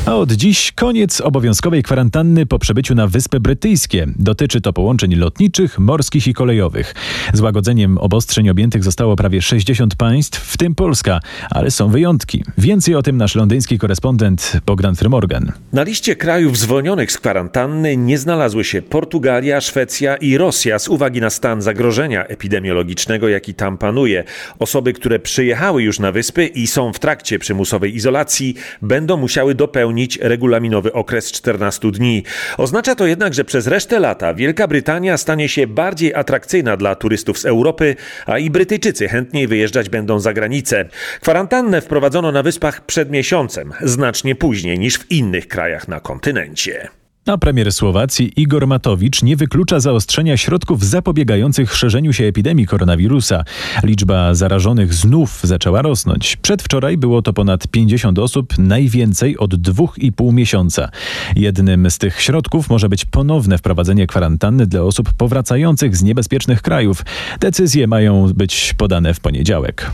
A 0.07 0.15
od 0.15 0.31
dziś 0.31 0.71
koniec 0.71 1.21
obowiązkowej 1.21 1.83
kwarantanny 1.83 2.45
po 2.45 2.59
przebyciu 2.59 2.95
na 2.95 3.07
Wyspy 3.07 3.39
Brytyjskie. 3.39 4.07
Dotyczy 4.15 4.61
to 4.61 4.73
połączeń 4.73 5.15
lotniczych, 5.15 5.79
morskich 5.79 6.27
i 6.27 6.33
kolejowych. 6.33 6.95
Złagodzeniem 7.33 7.97
obostrzeń 7.97 8.49
objętych 8.49 8.83
zostało 8.83 9.15
prawie 9.15 9.41
60 9.41 9.95
państw, 9.95 10.39
w 10.39 10.57
tym 10.57 10.75
Polska, 10.75 11.19
ale 11.49 11.71
są 11.71 11.89
wyjątki. 11.89 12.43
Więcej 12.57 12.95
o 12.95 13.01
tym 13.01 13.17
nasz 13.17 13.35
londyński 13.35 13.79
korespondent 13.79 14.61
Bogdan 14.65 14.95
Frymorgan. 14.95 15.51
Na 15.73 15.83
liście 15.83 16.15
krajów 16.15 16.57
zwolnionych 16.57 17.11
z 17.11 17.17
kwarantanny 17.17 17.97
nie 17.97 18.17
znalazły 18.17 18.63
się 18.63 18.81
Portugalia, 18.81 19.61
Szwecja 19.61 20.15
i 20.15 20.37
Rosja 20.37 20.79
z 20.79 20.87
uwagi 20.87 21.21
na 21.21 21.29
stan 21.29 21.61
zagrożenia 21.61 22.25
epidemiologicznego, 22.25 23.27
jaki 23.29 23.53
tam 23.53 23.77
panuje. 23.77 24.23
Osoby, 24.59 24.93
które 24.93 25.19
przyjechały 25.19 25.83
już 25.83 25.99
na 25.99 26.11
wyspy 26.11 26.45
i 26.45 26.67
są 26.67 26.93
w 26.93 26.99
trakcie 26.99 27.39
przymusowej 27.39 27.95
izolacji, 27.95 28.55
będą 28.81 29.17
musiały 29.17 29.55
dopełnić 29.55 29.96
regulaminowy 30.21 30.93
okres 30.93 31.31
14 31.31 31.91
dni. 31.91 32.23
Oznacza 32.57 32.95
to 32.95 33.07
jednak, 33.07 33.33
że 33.33 33.45
przez 33.45 33.67
resztę 33.67 33.99
lata 33.99 34.33
Wielka 34.33 34.67
Brytania 34.67 35.17
stanie 35.17 35.49
się 35.49 35.67
bardziej 35.67 36.13
atrakcyjna 36.13 36.77
dla 36.77 36.95
turystów 36.95 37.39
z 37.39 37.45
Europy, 37.45 37.95
a 38.25 38.37
i 38.37 38.49
Brytyjczycy 38.49 39.07
chętniej 39.07 39.47
wyjeżdżać 39.47 39.89
będą 39.89 40.19
za 40.19 40.33
granicę. 40.33 40.85
Kwarantannę 41.21 41.81
wprowadzono 41.81 42.31
na 42.31 42.43
wyspach 42.43 42.85
przed 42.85 43.11
miesiącem, 43.11 43.73
znacznie 43.81 44.35
później 44.35 44.79
niż 44.79 44.97
w 44.97 45.11
innych 45.11 45.47
krajach 45.47 45.87
na 45.87 45.99
kontynencie. 45.99 46.89
A 47.27 47.37
premier 47.37 47.73
Słowacji 47.73 48.41
Igor 48.41 48.67
Matowicz 48.67 49.23
nie 49.23 49.35
wyklucza 49.35 49.79
zaostrzenia 49.79 50.37
środków 50.37 50.85
zapobiegających 50.85 51.75
szerzeniu 51.75 52.13
się 52.13 52.23
epidemii 52.23 52.67
koronawirusa. 52.67 53.43
Liczba 53.83 54.33
zarażonych 54.33 54.93
znów 54.93 55.39
zaczęła 55.43 55.81
rosnąć. 55.81 56.35
Przedwczoraj 56.35 56.97
było 56.97 57.21
to 57.21 57.33
ponad 57.33 57.67
50 57.67 58.19
osób, 58.19 58.57
najwięcej 58.57 59.37
od 59.37 59.55
dwóch 59.55 59.97
i 59.97 60.11
pół 60.11 60.31
miesiąca. 60.31 60.89
Jednym 61.35 61.91
z 61.91 61.97
tych 61.97 62.21
środków 62.21 62.69
może 62.69 62.89
być 62.89 63.05
ponowne 63.05 63.57
wprowadzenie 63.57 64.07
kwarantanny 64.07 64.67
dla 64.67 64.81
osób 64.81 65.13
powracających 65.13 65.97
z 65.97 66.03
niebezpiecznych 66.03 66.61
krajów. 66.61 67.05
Decyzje 67.39 67.87
mają 67.87 68.33
być 68.33 68.73
podane 68.77 69.13
w 69.13 69.19
poniedziałek. 69.19 69.91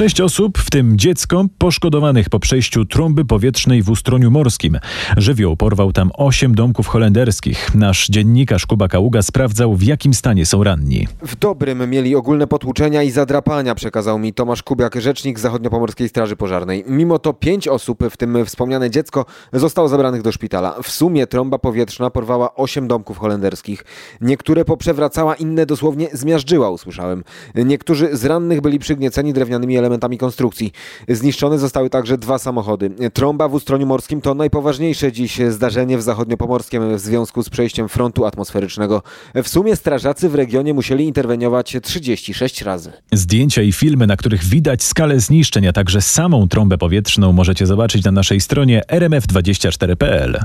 Sześć 0.00 0.20
osób, 0.20 0.58
w 0.58 0.70
tym 0.70 0.98
dziecko, 0.98 1.44
poszkodowanych 1.58 2.28
po 2.28 2.40
przejściu 2.40 2.84
trąby 2.84 3.24
powietrznej 3.24 3.82
w 3.82 3.90
Ustroniu 3.90 4.30
Morskim. 4.30 4.78
Żywioł 5.16 5.56
porwał 5.56 5.92
tam 5.92 6.10
osiem 6.14 6.54
domków 6.54 6.86
holenderskich. 6.86 7.74
Nasz 7.74 8.08
dziennikarz 8.08 8.66
Kuba 8.66 8.88
Kaługa 8.88 9.22
sprawdzał, 9.22 9.74
w 9.74 9.82
jakim 9.82 10.14
stanie 10.14 10.46
są 10.46 10.64
ranni. 10.64 11.08
W 11.22 11.36
dobrym 11.36 11.90
mieli 11.90 12.16
ogólne 12.16 12.46
potłuczenia 12.46 13.02
i 13.02 13.10
zadrapania, 13.10 13.74
przekazał 13.74 14.18
mi 14.18 14.32
Tomasz 14.32 14.62
Kubiak, 14.62 15.00
rzecznik 15.00 15.38
Zachodniopomorskiej 15.38 16.08
Straży 16.08 16.36
Pożarnej. 16.36 16.84
Mimo 16.86 17.18
to 17.18 17.32
pięć 17.32 17.68
osób, 17.68 18.04
w 18.10 18.16
tym 18.16 18.44
wspomniane 18.46 18.90
dziecko, 18.90 19.26
zostało 19.52 19.88
zabranych 19.88 20.22
do 20.22 20.32
szpitala. 20.32 20.76
W 20.82 20.90
sumie 20.90 21.26
trąba 21.26 21.58
powietrzna 21.58 22.10
porwała 22.10 22.54
osiem 22.54 22.88
domków 22.88 23.18
holenderskich. 23.18 23.84
Niektóre 24.20 24.64
poprzewracała, 24.64 25.34
inne 25.34 25.66
dosłownie 25.66 26.08
zmiażdżyła, 26.12 26.70
usłyszałem. 26.70 27.24
Niektórzy 27.54 28.16
z 28.16 28.24
rannych 28.24 28.60
byli 28.60 28.78
przygnieceni 28.78 29.32
drewnianymi 29.32 29.76
elementami 29.76 29.89
konstrukcji. 30.18 30.72
Zniszczone 31.08 31.58
zostały 31.58 31.90
także 31.90 32.18
dwa 32.18 32.38
samochody. 32.38 32.90
Trąba 33.12 33.48
w 33.48 33.54
Ustroniu 33.54 33.86
Morskim 33.86 34.20
to 34.20 34.34
najpoważniejsze 34.34 35.12
dziś 35.12 35.40
zdarzenie 35.48 35.98
w 35.98 36.02
Zachodniopomorskiem 36.02 36.96
w 36.96 37.00
związku 37.00 37.42
z 37.42 37.50
przejściem 37.50 37.88
frontu 37.88 38.24
atmosferycznego. 38.24 39.02
W 39.34 39.48
sumie 39.48 39.76
strażacy 39.76 40.28
w 40.28 40.34
regionie 40.34 40.74
musieli 40.74 41.04
interweniować 41.04 41.76
36 41.82 42.62
razy. 42.62 42.92
Zdjęcia 43.12 43.62
i 43.62 43.72
filmy, 43.72 44.06
na 44.06 44.16
których 44.16 44.44
widać 44.44 44.82
skalę 44.82 45.20
zniszczeń, 45.20 45.66
a 45.66 45.72
także 45.72 46.00
samą 46.00 46.48
trąbę 46.48 46.78
powietrzną 46.78 47.32
możecie 47.32 47.66
zobaczyć 47.66 48.04
na 48.04 48.10
naszej 48.10 48.40
stronie 48.40 48.82
rmf24.pl. 48.88 50.40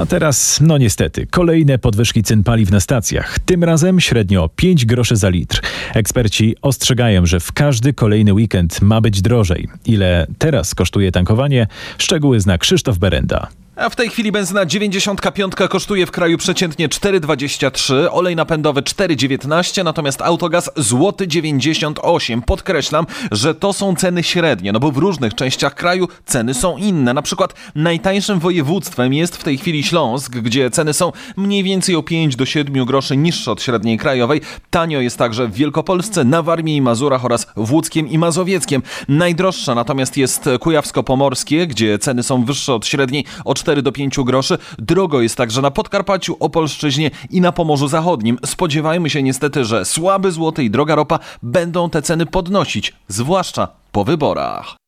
A 0.00 0.06
teraz, 0.06 0.60
no 0.60 0.78
niestety, 0.78 1.26
kolejne 1.26 1.78
podwyżki 1.78 2.22
cen 2.22 2.44
paliw 2.44 2.70
na 2.70 2.80
stacjach. 2.80 3.38
Tym 3.38 3.64
razem 3.64 4.00
średnio 4.00 4.48
5 4.56 4.86
groszy 4.86 5.16
za 5.16 5.28
litr. 5.28 5.60
Eksperci 5.94 6.56
ostrzegają, 6.62 7.26
że 7.26 7.40
w 7.40 7.52
każdy 7.52 7.92
kolejny 7.92 8.34
weekend 8.34 8.82
ma 8.82 9.00
być 9.00 9.22
drożej. 9.22 9.68
Ile 9.86 10.26
teraz 10.38 10.74
kosztuje 10.74 11.12
tankowanie? 11.12 11.66
Szczegóły 11.98 12.40
zna 12.40 12.58
Krzysztof 12.58 12.98
Berenda. 12.98 13.48
A 13.80 13.88
w 13.88 13.96
tej 13.96 14.08
chwili 14.08 14.32
benzyna 14.32 14.66
95 14.66 15.54
kosztuje 15.54 16.06
w 16.06 16.10
kraju 16.10 16.38
przeciętnie 16.38 16.88
4,23, 16.88 18.08
olej 18.10 18.36
napędowy 18.36 18.82
4,19, 18.82 19.84
natomiast 19.84 20.22
autogaz 20.22 20.70
złoty 20.76 21.28
98. 21.28 22.42
Podkreślam, 22.42 23.06
że 23.32 23.54
to 23.54 23.72
są 23.72 23.96
ceny 23.96 24.22
średnie, 24.22 24.72
no 24.72 24.80
bo 24.80 24.92
w 24.92 24.96
różnych 24.96 25.34
częściach 25.34 25.74
kraju 25.74 26.08
ceny 26.24 26.54
są 26.54 26.76
inne. 26.76 27.14
Na 27.14 27.22
przykład 27.22 27.54
najtańszym 27.74 28.38
województwem 28.38 29.12
jest 29.14 29.36
w 29.36 29.44
tej 29.44 29.58
chwili 29.58 29.82
Śląsk, 29.82 30.32
gdzie 30.32 30.70
ceny 30.70 30.92
są 30.92 31.12
mniej 31.36 31.62
więcej 31.62 31.96
o 31.96 32.02
5 32.02 32.36
do 32.36 32.46
7 32.46 32.84
groszy 32.84 33.16
niższe 33.16 33.52
od 33.52 33.62
średniej 33.62 33.98
krajowej. 33.98 34.40
Tanio 34.70 35.00
jest 35.00 35.16
także 35.18 35.48
w 35.48 35.52
Wielkopolsce, 35.52 36.24
na 36.24 36.42
Warmii 36.42 36.76
i 36.76 36.82
Mazurach 36.82 37.24
oraz 37.24 37.46
w 37.56 37.72
Łódzkiem 37.72 38.08
i 38.08 38.18
Mazowieckiem. 38.18 38.82
Najdroższa 39.08 39.74
natomiast 39.74 40.16
jest 40.16 40.44
Kujawsko-Pomorskie, 40.60 41.66
gdzie 41.66 41.98
ceny 41.98 42.22
są 42.22 42.44
wyższe 42.44 42.74
od 42.74 42.86
średniej 42.86 43.24
o 43.44 43.54
4 43.54 43.69
do 43.76 43.92
5 43.92 44.16
groszy. 44.24 44.58
Drogo 44.78 45.20
jest 45.20 45.36
także 45.36 45.62
na 45.62 45.70
Podkarpaciu, 45.70 46.36
Opolszczyźnie 46.40 47.10
i 47.30 47.40
na 47.40 47.52
Pomorzu 47.52 47.88
Zachodnim. 47.88 48.38
Spodziewajmy 48.46 49.10
się 49.10 49.22
niestety, 49.22 49.64
że 49.64 49.84
słaby 49.84 50.32
złoty 50.32 50.64
i 50.64 50.70
droga 50.70 50.94
ropa 50.94 51.18
będą 51.42 51.90
te 51.90 52.02
ceny 52.02 52.26
podnosić, 52.26 52.94
zwłaszcza 53.08 53.68
po 53.92 54.04
wyborach. 54.04 54.79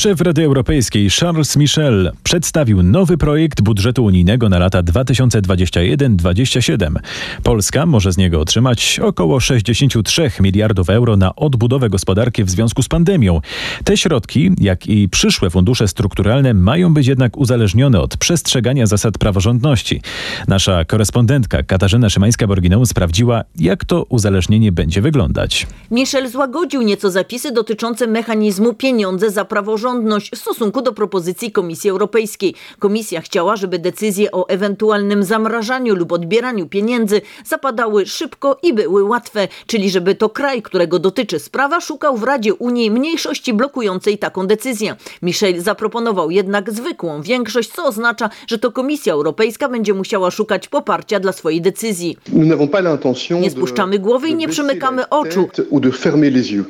Szef 0.00 0.20
Rady 0.20 0.44
Europejskiej 0.44 1.10
Charles 1.10 1.56
Michel 1.56 2.12
przedstawił 2.22 2.82
nowy 2.82 3.18
projekt 3.18 3.60
budżetu 3.60 4.04
unijnego 4.04 4.48
na 4.48 4.58
lata 4.58 4.82
2021-2027. 4.82 6.94
Polska 7.42 7.86
może 7.86 8.12
z 8.12 8.16
niego 8.16 8.40
otrzymać 8.40 9.00
około 9.02 9.40
63 9.40 10.30
miliardów 10.40 10.90
euro 10.90 11.16
na 11.16 11.36
odbudowę 11.36 11.90
gospodarki 11.90 12.44
w 12.44 12.50
związku 12.50 12.82
z 12.82 12.88
pandemią. 12.88 13.40
Te 13.84 13.96
środki, 13.96 14.50
jak 14.58 14.86
i 14.86 15.08
przyszłe 15.08 15.50
fundusze 15.50 15.88
strukturalne 15.88 16.54
mają 16.54 16.94
być 16.94 17.06
jednak 17.06 17.36
uzależnione 17.36 18.00
od 18.00 18.16
przestrzegania 18.16 18.86
zasad 18.86 19.18
praworządności. 19.18 20.02
Nasza 20.48 20.84
korespondentka 20.84 21.62
Katarzyna 21.62 22.08
Szymańska-Borgineu 22.08 22.86
sprawdziła, 22.86 23.44
jak 23.56 23.84
to 23.84 24.06
uzależnienie 24.08 24.72
będzie 24.72 25.02
wyglądać. 25.02 25.66
Michel 25.90 26.28
złagodził 26.28 26.82
nieco 26.82 27.10
zapisy 27.10 27.52
dotyczące 27.52 28.06
mechanizmu 28.06 28.74
pieniądze 28.74 29.30
za 29.30 29.44
praworządność 29.44 29.89
w 30.32 30.38
stosunku 30.38 30.82
do 30.82 30.92
propozycji 30.92 31.52
Komisji 31.52 31.90
Europejskiej. 31.90 32.54
Komisja 32.78 33.20
chciała, 33.20 33.56
żeby 33.56 33.78
decyzje 33.78 34.32
o 34.32 34.48
ewentualnym 34.48 35.24
zamrażaniu 35.24 35.94
lub 35.94 36.12
odbieraniu 36.12 36.66
pieniędzy 36.66 37.20
zapadały 37.44 38.06
szybko 38.06 38.58
i 38.62 38.72
były 38.72 39.04
łatwe, 39.04 39.48
czyli 39.66 39.90
żeby 39.90 40.14
to 40.14 40.28
kraj, 40.28 40.62
którego 40.62 40.98
dotyczy 40.98 41.38
sprawa, 41.38 41.80
szukał 41.80 42.16
w 42.16 42.22
Radzie 42.22 42.54
Unii 42.54 42.90
mniejszości 42.90 43.52
blokującej 43.52 44.18
taką 44.18 44.46
decyzję. 44.46 44.96
Michel 45.22 45.60
zaproponował 45.60 46.30
jednak 46.30 46.72
zwykłą 46.72 47.22
większość, 47.22 47.70
co 47.72 47.84
oznacza, 47.84 48.30
że 48.46 48.58
to 48.58 48.72
Komisja 48.72 49.12
Europejska 49.12 49.68
będzie 49.68 49.94
musiała 49.94 50.30
szukać 50.30 50.68
poparcia 50.68 51.20
dla 51.20 51.32
swojej 51.32 51.60
decyzji. 51.60 52.16
Nie 53.40 53.50
spuszczamy 53.50 53.98
głowy 53.98 54.28
i 54.28 54.34
nie 54.34 54.48
przymykamy 54.48 55.08
oczu. 55.08 55.48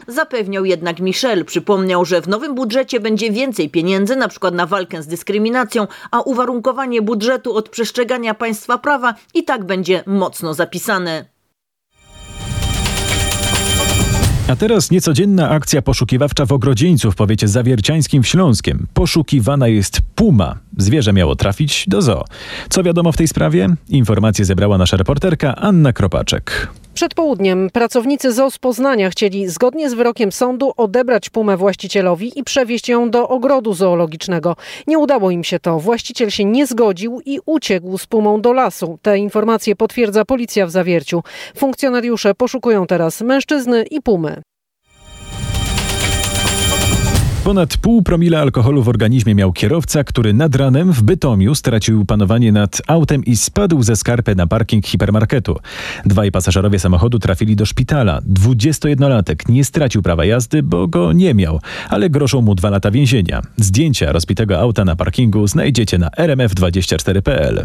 Zapewniał 0.09 0.65
jednak 0.65 1.01
Michel. 1.01 1.45
Przypomniał, 1.45 2.05
że 2.05 2.23
w 2.23 2.29
nowym 2.29 2.55
budżecie 2.55 3.01
będzie 3.01 3.10
więcej 3.17 3.71
pieniędzy, 3.71 4.17
na 4.17 4.29
przykład 4.29 4.55
na 4.55 4.67
walkę 4.67 5.03
z 5.03 5.07
dyskryminacją, 5.07 5.87
a 6.11 6.21
uwarunkowanie 6.21 7.03
budżetu 7.03 7.57
od 7.57 7.69
przestrzegania 7.69 8.35
państwa 8.35 8.79
prawa 8.79 9.15
i 9.35 9.45
tak 9.45 9.65
będzie 9.65 10.05
mocno 10.07 10.55
zapisane. 10.55 11.25
A 14.51 14.57
teraz 14.57 14.91
niecodzienna 14.91 15.51
akcja 15.51 15.83
poszukiwawcza 15.83 16.47
w 16.47 16.53
Ogrodzieńcu 16.53 17.13
w 17.13 17.17
powiecie 17.17 17.49
zawierciańskim 17.49 18.23
w 18.23 18.29
Śląskiem. 18.29 18.87
Poszukiwana 18.95 19.69
jest 19.69 20.01
puma. 20.15 20.59
Zwierzę 20.77 21.13
miało 21.13 21.37
trafić 21.37 21.85
do 21.89 22.03
zoo. 22.03 22.25
Co 22.69 22.83
wiadomo 22.83 23.13
w 23.13 23.17
tej 23.17 23.29
sprawie? 23.29 23.69
Informacje 23.89 24.45
zebrała 24.45 24.79
nasza 24.79 24.97
reporterka 24.97 25.57
Anna 25.57 25.93
Kropaczek. 25.93 26.69
Przed 27.01 27.15
południem 27.15 27.71
pracownicy 27.73 28.33
ZOO 28.33 28.51
Poznania 28.61 29.11
chcieli 29.11 29.49
zgodnie 29.49 29.91
z 29.91 29.95
wyrokiem 29.95 30.33
sądu 30.33 30.73
odebrać 30.77 31.31
pumę 31.31 31.57
właścicielowi 31.57 32.39
i 32.39 32.45
przewieźć 32.45 32.89
ją 32.89 33.11
do 33.11 33.29
ogrodu 33.29 33.75
zoologicznego. 33.75 34.57
Nie 34.87 34.99
udało 34.99 35.31
im 35.31 35.45
się 35.45 35.59
to. 35.59 35.79
Właściciel 35.79 36.31
się 36.31 36.45
nie 36.45 36.67
zgodził 36.67 37.21
i 37.25 37.39
uciekł 37.47 37.99
z 37.99 38.07
pumą 38.07 38.41
do 38.41 38.53
lasu. 38.53 38.99
Te 39.03 39.19
informacje 39.19 39.77
potwierdza 39.77 40.25
policja 40.25 40.67
w 40.67 40.71
Zawierciu. 40.71 41.23
Funkcjonariusze 41.57 42.35
poszukują 42.35 42.87
teraz 42.87 43.21
mężczyzny 43.21 43.85
i 43.91 44.03
pumy. 44.03 44.43
Ponad 47.45 47.77
pół 47.77 48.03
promila 48.03 48.41
alkoholu 48.41 48.83
w 48.83 48.89
organizmie 48.89 49.35
miał 49.35 49.53
kierowca, 49.53 50.05
który 50.05 50.33
nad 50.33 50.57
ranem 50.57 50.93
w 50.93 51.03
Bytomiu 51.03 51.55
stracił 51.55 52.05
panowanie 52.05 52.53
nad 52.53 52.83
autem 52.87 53.25
i 53.25 53.37
spadł 53.37 53.83
ze 53.83 53.97
skarpy 53.97 54.35
na 54.35 54.47
parking 54.47 54.87
hipermarketu. 54.87 55.57
Dwaj 56.07 56.33
pasażerowie 56.33 56.79
samochodu 56.79 57.19
trafili 57.19 57.57
do 57.57 57.67
szpitala. 57.67 58.21
21-latek 58.21 59.49
nie 59.49 59.65
stracił 59.65 60.03
prawa 60.03 60.25
jazdy, 60.25 60.63
bo 60.63 60.89
go 60.89 61.13
nie 61.13 61.35
miał, 61.35 61.61
ale 61.89 62.11
grożą 62.11 62.41
mu 62.41 62.55
dwa 62.55 62.71
lata 62.71 62.91
więzienia. 62.91 63.43
Zdjęcia 63.57 64.13
rozbitego 64.13 64.59
auta 64.59 64.85
na 64.85 64.97
parkingu 64.97 65.47
znajdziecie 65.47 65.99
na 65.99 66.09
rmf24.pl. 66.09 67.63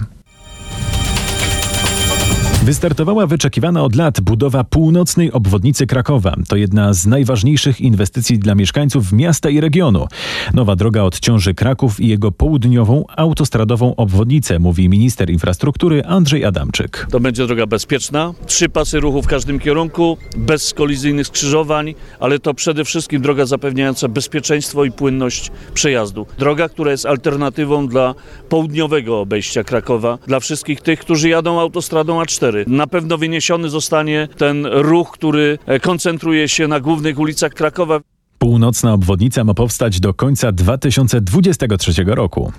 Wystartowała 2.66 3.28
wyczekiwana 3.28 3.84
od 3.84 3.96
lat 3.96 4.22
budowa 4.22 4.64
północnej 4.64 5.32
obwodnicy 5.32 5.88
Krakowa. 5.88 6.36
To 6.48 6.56
jedna 6.56 6.94
z 6.94 7.06
najważniejszych 7.06 7.82
inwestycji 7.82 8.40
dla 8.40 8.56
mieszkańców 8.56 9.12
miasta 9.12 9.50
i 9.50 9.60
regionu. 9.60 10.08
Nowa 10.54 10.76
droga 10.76 11.04
odciąży 11.04 11.54
Kraków 11.54 12.00
i 12.00 12.08
jego 12.08 12.32
południową 12.32 13.04
autostradową 13.16 13.96
obwodnicę, 13.96 14.60
mówi 14.60 14.90
minister 14.90 15.30
infrastruktury 15.30 16.04
Andrzej 16.06 16.46
Adamczyk. 16.46 17.08
To 17.12 17.20
będzie 17.20 17.48
droga 17.48 17.66
bezpieczna, 17.66 18.34
trzy 18.46 18.70
pasy 18.70 19.00
ruchu 19.00 19.22
w 19.22 19.28
każdym 19.28 19.60
kierunku, 19.60 20.18
bez 20.38 20.74
kolizyjnych 20.74 21.28
skrzyżowań, 21.28 21.96
ale 22.20 22.40
to 22.40 22.54
przede 22.54 22.86
wszystkim 22.86 23.22
droga 23.22 23.46
zapewniająca 23.46 24.08
bezpieczeństwo 24.08 24.86
i 24.86 24.92
płynność 24.92 25.52
przejazdu. 25.74 26.26
Droga, 26.38 26.70
która 26.70 26.92
jest 26.92 27.06
alternatywą 27.06 27.88
dla 27.88 28.16
południowego 28.50 29.20
obejścia 29.20 29.64
Krakowa, 29.64 30.18
dla 30.28 30.40
wszystkich 30.40 30.82
tych, 30.82 31.00
którzy 31.00 31.30
jadą 31.30 31.60
autostradą 31.60 32.22
A4. 32.22 32.55
Na 32.68 32.88
pewno 32.88 33.18
wyniesiony 33.18 33.70
zostanie 33.70 34.28
ten 34.38 34.66
ruch, 34.66 35.12
który 35.12 35.58
koncentruje 35.82 36.50
się 36.50 36.68
na 36.68 36.80
głównych 36.80 37.20
ulicach 37.20 37.54
Krakowa. 37.54 38.00
Północna 38.38 38.94
obwodnica 38.94 39.44
ma 39.44 39.54
powstać 39.54 40.00
do 40.00 40.14
końca 40.14 40.52
2023 40.52 42.04
roku. 42.08 42.52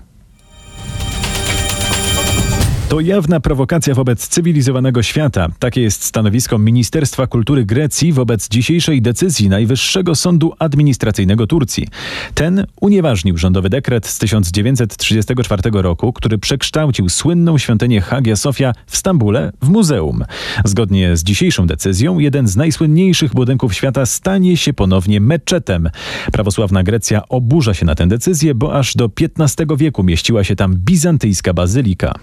To 2.89 3.01
jawna 3.01 3.41
prowokacja 3.41 3.95
wobec 3.95 4.29
cywilizowanego 4.29 5.03
świata. 5.03 5.49
Takie 5.59 5.83
jest 5.83 6.05
stanowisko 6.05 6.59
Ministerstwa 6.59 7.27
Kultury 7.27 7.65
Grecji 7.65 8.13
wobec 8.13 8.49
dzisiejszej 8.49 9.03
decyzji 9.03 9.49
Najwyższego 9.49 10.15
Sądu 10.15 10.53
Administracyjnego 10.59 11.47
Turcji. 11.47 11.89
Ten 12.35 12.67
unieważnił 12.81 13.37
rządowy 13.37 13.69
dekret 13.69 14.07
z 14.07 14.19
1934 14.19 15.63
roku, 15.73 16.13
który 16.13 16.39
przekształcił 16.39 17.09
słynną 17.09 17.59
świątynię 17.59 18.01
Hagia 18.01 18.37
Sofia 18.37 18.73
w 18.87 18.97
Stambule 18.97 19.53
w 19.63 19.69
muzeum. 19.69 20.25
Zgodnie 20.65 21.17
z 21.17 21.25
dzisiejszą 21.25 21.67
decyzją, 21.67 22.19
jeden 22.19 22.49
z 22.49 22.57
najsłynniejszych 22.57 23.35
budynków 23.35 23.75
świata 23.75 24.07
stanie 24.07 24.57
się 24.57 24.73
ponownie 24.73 25.21
meczetem. 25.21 25.91
Prawosławna 26.33 26.83
Grecja 26.83 27.29
oburza 27.29 27.75
się 27.75 27.87
na 27.87 27.95
tę 27.95 28.07
decyzję, 28.07 28.55
bo 28.55 28.79
aż 28.79 28.95
do 28.95 29.11
XV 29.39 29.77
wieku 29.77 30.03
mieściła 30.03 30.45
się 30.45 30.57
tam 30.57 30.77
bizantyjska 30.77 31.55
bazylika. 31.55 32.19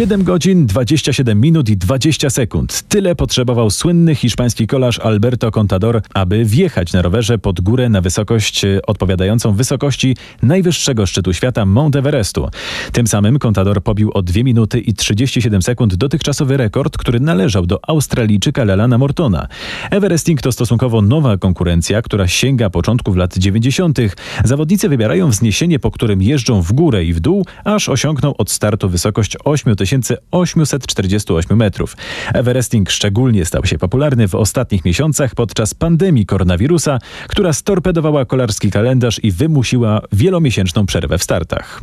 7 0.00 0.24
godzin, 0.24 0.66
27 0.66 1.40
minut 1.40 1.68
i 1.68 1.76
20 1.76 2.30
sekund. 2.30 2.82
Tyle 2.88 3.14
potrzebował 3.14 3.70
słynny 3.70 4.14
hiszpański 4.14 4.66
kolarz 4.66 4.98
Alberto 4.98 5.50
Contador, 5.50 6.02
aby 6.14 6.44
wjechać 6.44 6.92
na 6.92 7.02
rowerze 7.02 7.38
pod 7.38 7.60
górę 7.60 7.88
na 7.88 8.00
wysokość 8.00 8.64
e, 8.64 8.82
odpowiadającą 8.86 9.52
wysokości 9.52 10.16
najwyższego 10.42 11.06
szczytu 11.06 11.32
świata 11.32 11.66
Mount 11.66 11.96
Everestu. 11.96 12.48
Tym 12.92 13.06
samym 13.06 13.38
Contador 13.38 13.82
pobił 13.82 14.10
o 14.14 14.22
2 14.22 14.42
minuty 14.42 14.80
i 14.80 14.94
37 14.94 15.62
sekund 15.62 15.94
dotychczasowy 15.94 16.56
rekord, 16.56 16.98
który 16.98 17.20
należał 17.20 17.66
do 17.66 17.88
Australijczyka 17.88 18.64
Lelana 18.64 18.98
Mortona. 18.98 19.48
Everesting 19.90 20.42
to 20.42 20.52
stosunkowo 20.52 21.02
nowa 21.02 21.36
konkurencja, 21.36 22.02
która 22.02 22.28
sięga 22.28 22.70
początków 22.70 23.16
lat 23.16 23.38
90. 23.38 23.98
Zawodnicy 24.44 24.88
wybierają 24.88 25.30
wzniesienie, 25.30 25.78
po 25.78 25.90
którym 25.90 26.22
jeżdżą 26.22 26.62
w 26.62 26.72
górę 26.72 27.04
i 27.04 27.12
w 27.12 27.20
dół, 27.20 27.46
aż 27.64 27.88
osiągną 27.88 28.36
od 28.36 28.50
startu 28.50 28.88
wysokość 28.88 29.36
8 29.44 29.76
848 30.30 31.56
metrów. 31.56 31.96
Everesting 32.34 32.90
szczególnie 32.90 33.44
stał 33.44 33.66
się 33.66 33.78
popularny 33.78 34.28
w 34.28 34.34
ostatnich 34.34 34.84
miesiącach 34.84 35.34
podczas 35.34 35.74
pandemii 35.74 36.26
koronawirusa, 36.26 36.98
która 37.28 37.52
storpedowała 37.52 38.24
kolarski 38.24 38.70
kalendarz 38.70 39.24
i 39.24 39.32
wymusiła 39.32 40.00
wielomiesięczną 40.12 40.86
przerwę 40.86 41.18
w 41.18 41.22
startach. 41.22 41.82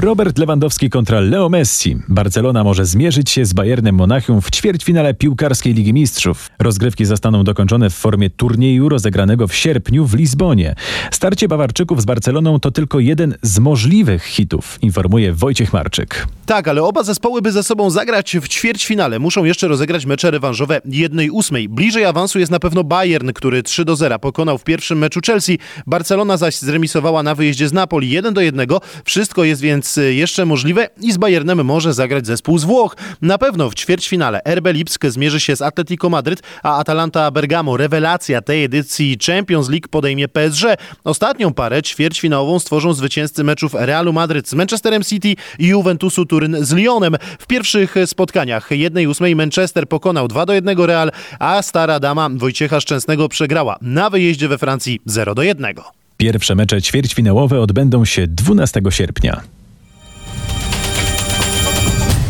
Robert 0.00 0.38
Lewandowski 0.38 0.90
kontra 0.90 1.20
Leo 1.20 1.48
Messi. 1.48 1.96
Barcelona 2.08 2.64
może 2.64 2.86
zmierzyć 2.86 3.30
się 3.30 3.44
z 3.44 3.52
Bayernem 3.52 3.94
Monachium 3.94 4.40
w 4.40 4.50
ćwierćfinale 4.50 5.14
piłkarskiej 5.14 5.74
Ligi 5.74 5.92
Mistrzów. 5.92 6.50
Rozgrywki 6.58 7.04
zostaną 7.04 7.44
dokończone 7.44 7.90
w 7.90 7.94
formie 7.94 8.30
turnieju 8.30 8.88
rozegranego 8.88 9.48
w 9.48 9.54
sierpniu 9.54 10.06
w 10.06 10.14
Lizbonie. 10.14 10.74
Starcie 11.10 11.48
Bawarczyków 11.48 12.02
z 12.02 12.04
Barceloną 12.04 12.60
to 12.60 12.70
tylko 12.70 13.00
jeden 13.00 13.34
z 13.42 13.58
możliwych 13.58 14.24
hitów, 14.24 14.78
informuje 14.82 15.32
Wojciech 15.32 15.72
Marczyk. 15.72 16.26
Tak, 16.46 16.68
ale 16.68 16.82
oba 16.82 17.02
zespoły 17.02 17.42
by 17.42 17.52
ze 17.52 17.62
sobą 17.62 17.90
zagrać 17.90 18.36
w 18.36 18.48
ćwierćfinale. 18.48 19.18
Muszą 19.18 19.44
jeszcze 19.44 19.68
rozegrać 19.68 20.06
mecze 20.06 20.30
rewanżowe 20.30 20.80
1-8. 20.86 21.68
Bliżej 21.68 22.04
awansu 22.04 22.38
jest 22.38 22.52
na 22.52 22.58
pewno 22.58 22.84
Bayern, 22.84 23.32
który 23.32 23.62
3 23.62 23.84
do 23.84 23.96
0 23.96 24.18
pokonał 24.18 24.58
w 24.58 24.64
pierwszym 24.64 24.98
meczu 24.98 25.20
Chelsea. 25.26 25.58
Barcelona 25.86 26.36
zaś 26.36 26.58
zremisowała 26.58 27.22
na 27.22 27.34
wyjeździe 27.34 27.68
z 27.68 27.72
Napoli 27.72 28.10
1 28.10 28.34
do 28.34 28.40
1. 28.40 28.68
Wszystko 29.04 29.44
jest 29.44 29.60
więc 29.60 29.89
nic 29.96 30.16
jeszcze 30.16 30.46
możliwe 30.46 30.88
i 31.00 31.12
z 31.12 31.16
Bayernem 31.16 31.64
może 31.64 31.94
zagrać 31.94 32.26
zespół 32.26 32.58
z 32.58 32.64
Włoch. 32.64 32.96
Na 33.22 33.38
pewno 33.38 33.70
w 33.70 33.74
ćwierćfinale 33.74 34.40
RB 34.44 34.66
Lipsk 34.72 35.06
zmierzy 35.06 35.40
się 35.40 35.56
z 35.56 35.62
Atletico 35.62 36.10
Madryt, 36.10 36.42
a 36.62 36.78
Atalanta 36.78 37.30
Bergamo, 37.30 37.76
rewelacja 37.76 38.42
tej 38.42 38.64
edycji 38.64 39.18
Champions 39.26 39.68
League 39.68 39.88
podejmie 39.90 40.28
PSG. 40.28 40.64
Ostatnią 41.04 41.52
parę 41.52 41.82
ćwierćfinałową 41.82 42.58
stworzą 42.58 42.92
zwycięzcy 42.92 43.44
meczów 43.44 43.74
Realu 43.74 44.12
Madryt 44.12 44.48
z 44.48 44.54
Manchesterem 44.54 45.02
City 45.02 45.34
i 45.58 45.66
Juventusu 45.66 46.26
Turyn 46.26 46.56
z 46.60 46.72
Lyonem. 46.72 47.16
W 47.38 47.46
pierwszych 47.46 47.94
spotkaniach 48.06 48.70
1-8 48.70 49.36
Manchester 49.36 49.88
pokonał 49.88 50.28
2 50.28 50.46
do 50.46 50.52
1 50.52 50.78
Real, 50.78 51.10
a 51.38 51.62
stara 51.62 52.00
dama 52.00 52.28
Wojciecha 52.36 52.80
Szczęsnego 52.80 53.28
przegrała 53.28 53.78
na 53.82 54.10
wyjeździe 54.10 54.48
we 54.48 54.58
Francji 54.58 55.00
0 55.06 55.34
do 55.34 55.42
1. 55.42 55.74
Pierwsze 56.16 56.54
mecze 56.54 56.82
ćwierćfinałowe 56.82 57.60
odbędą 57.60 58.04
się 58.04 58.26
12 58.26 58.80
sierpnia. 58.90 59.40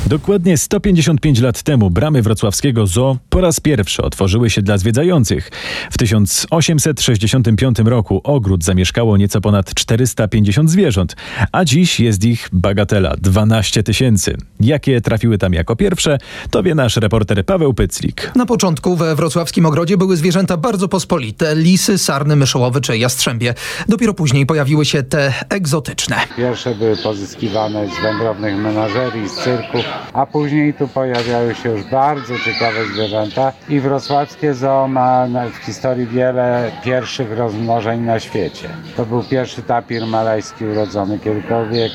Dokładnie 0.07 0.59
155 0.59 1.41
lat 1.41 1.63
temu 1.63 1.91
bramy 1.91 2.23
wrocławskiego 2.23 2.87
zoo 2.87 3.17
po 3.29 3.41
raz 3.41 3.61
pierwszy 3.61 4.03
otworzyły 4.03 4.51
się 4.51 4.63
dla 4.63 4.79
zwiedzających. 4.79 5.51
W 5.91 5.99
1865 5.99 7.79
roku 7.79 8.21
ogród 8.25 8.65
zamieszkało 8.65 9.17
nieco 9.17 9.41
ponad 9.41 9.75
450 9.75 10.71
zwierząt, 10.71 11.17
a 11.53 11.65
dziś 11.65 12.01
jest 12.01 12.25
ich 12.25 12.49
bagatela 12.53 13.17
12 13.17 13.83
tysięcy. 13.83 14.37
Jakie 14.61 15.01
trafiły 15.01 15.39
tam 15.39 15.53
jako 15.53 15.77
pierwsze, 15.77 16.19
to 16.51 16.63
wie 16.63 16.75
nasz 16.75 16.97
reporter 16.97 17.47
Paweł 17.47 17.75
Pyclik. 17.75 18.33
Na 18.37 18.47
początku 18.47 18.97
we 18.97 19.17
wrocławskim 19.17 19.67
ogrodzie 19.67 19.97
były 19.97 20.17
zwierzęta 20.17 20.57
bardzo 20.57 20.89
pospolite, 20.89 21.57
lisy, 21.57 21.99
sarny, 21.99 22.37
myszołowy 22.37 22.81
czy 22.81 22.99
jastrzębie. 22.99 23.55
Dopiero 23.89 24.15
później 24.15 24.47
pojawiły 24.47 24.85
się 24.85 25.03
te 25.03 25.33
egzotyczne. 25.49 26.17
Pierwsze 26.37 26.75
były 26.75 26.97
pozyskiwane 26.97 27.89
z 27.89 28.03
wędrownych 28.03 28.57
menażerii, 28.57 29.29
z 29.29 29.35
cyrków, 29.35 29.85
a 30.13 30.27
później 30.27 30.75
tu 30.75 30.89
pojawiały 30.89 31.55
się 31.55 31.69
już 31.69 31.83
bardzo 31.83 32.39
ciekawe 32.39 32.85
zwierzęta 32.85 33.53
i 33.69 33.81
wrocławskie 33.81 34.55
zoo 34.55 34.89
ma 34.89 35.27
w 35.53 35.57
historii 35.57 36.07
wiele 36.07 36.73
pierwszych 36.85 37.39
rozmnożeń 37.39 38.01
na 38.01 38.21
świecie. 38.21 38.69
To 38.97 39.07
był 39.07 39.23
pierwszy 39.25 39.63
tapir 39.63 40.07
malajski 40.07 40.65
urodzony 40.67 41.19
kiedykolwiek, 41.19 41.93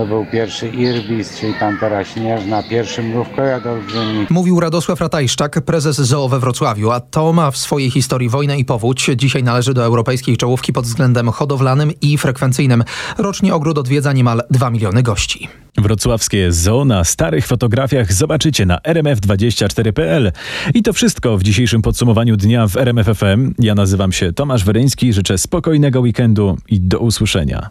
to 0.00 0.06
był 0.06 0.26
pierwszy 0.26 0.68
irbis, 0.68 1.40
czyli 1.40 1.54
pantera 1.54 2.04
śnieżna, 2.04 2.62
pierwszy 2.62 3.02
mrówkojad 3.02 3.66
olbrzymi. 3.66 4.26
Mówił 4.30 4.60
Radosław 4.60 5.00
Ratajszczak, 5.00 5.60
prezes 5.60 5.96
zoo 5.96 6.28
we 6.28 6.40
Wrocławiu, 6.40 6.90
a 6.90 7.00
to 7.00 7.32
ma 7.32 7.50
w 7.50 7.56
swojej 7.56 7.90
historii 7.90 8.28
wojnę 8.28 8.58
i 8.58 8.64
powódź. 8.64 9.10
Dzisiaj 9.16 9.42
należy 9.42 9.74
do 9.74 9.84
europejskiej 9.84 10.36
czołówki 10.36 10.72
pod 10.72 10.84
względem 10.84 11.28
hodowlanym 11.28 11.92
i 12.00 12.18
frekwencyjnym. 12.18 12.84
Rocznie 13.18 13.54
ogród 13.54 13.78
odwiedza 13.78 14.12
niemal 14.12 14.42
2 14.50 14.70
miliony 14.70 15.02
gości. 15.02 15.48
Wrocławskie 15.78 16.52
zoo 16.52 16.84
na 16.84 17.04
starych 17.04 17.46
fotografiach 17.46 18.12
zobaczycie 18.12 18.66
na 18.66 18.78
rmf24.pl. 18.78 20.32
I 20.74 20.82
to 20.82 20.92
wszystko 20.92 21.38
w 21.38 21.42
dzisiejszym 21.42 21.82
podsumowaniu 21.82 22.36
dnia 22.36 22.66
w 22.66 22.76
RMF 22.76 23.06
FM. 23.06 23.54
Ja 23.58 23.74
nazywam 23.74 24.12
się 24.12 24.32
Tomasz 24.32 24.64
Weryński, 24.64 25.12
życzę 25.12 25.38
spokojnego 25.38 26.00
weekendu 26.00 26.56
i 26.68 26.80
do 26.80 26.98
usłyszenia. 26.98 27.70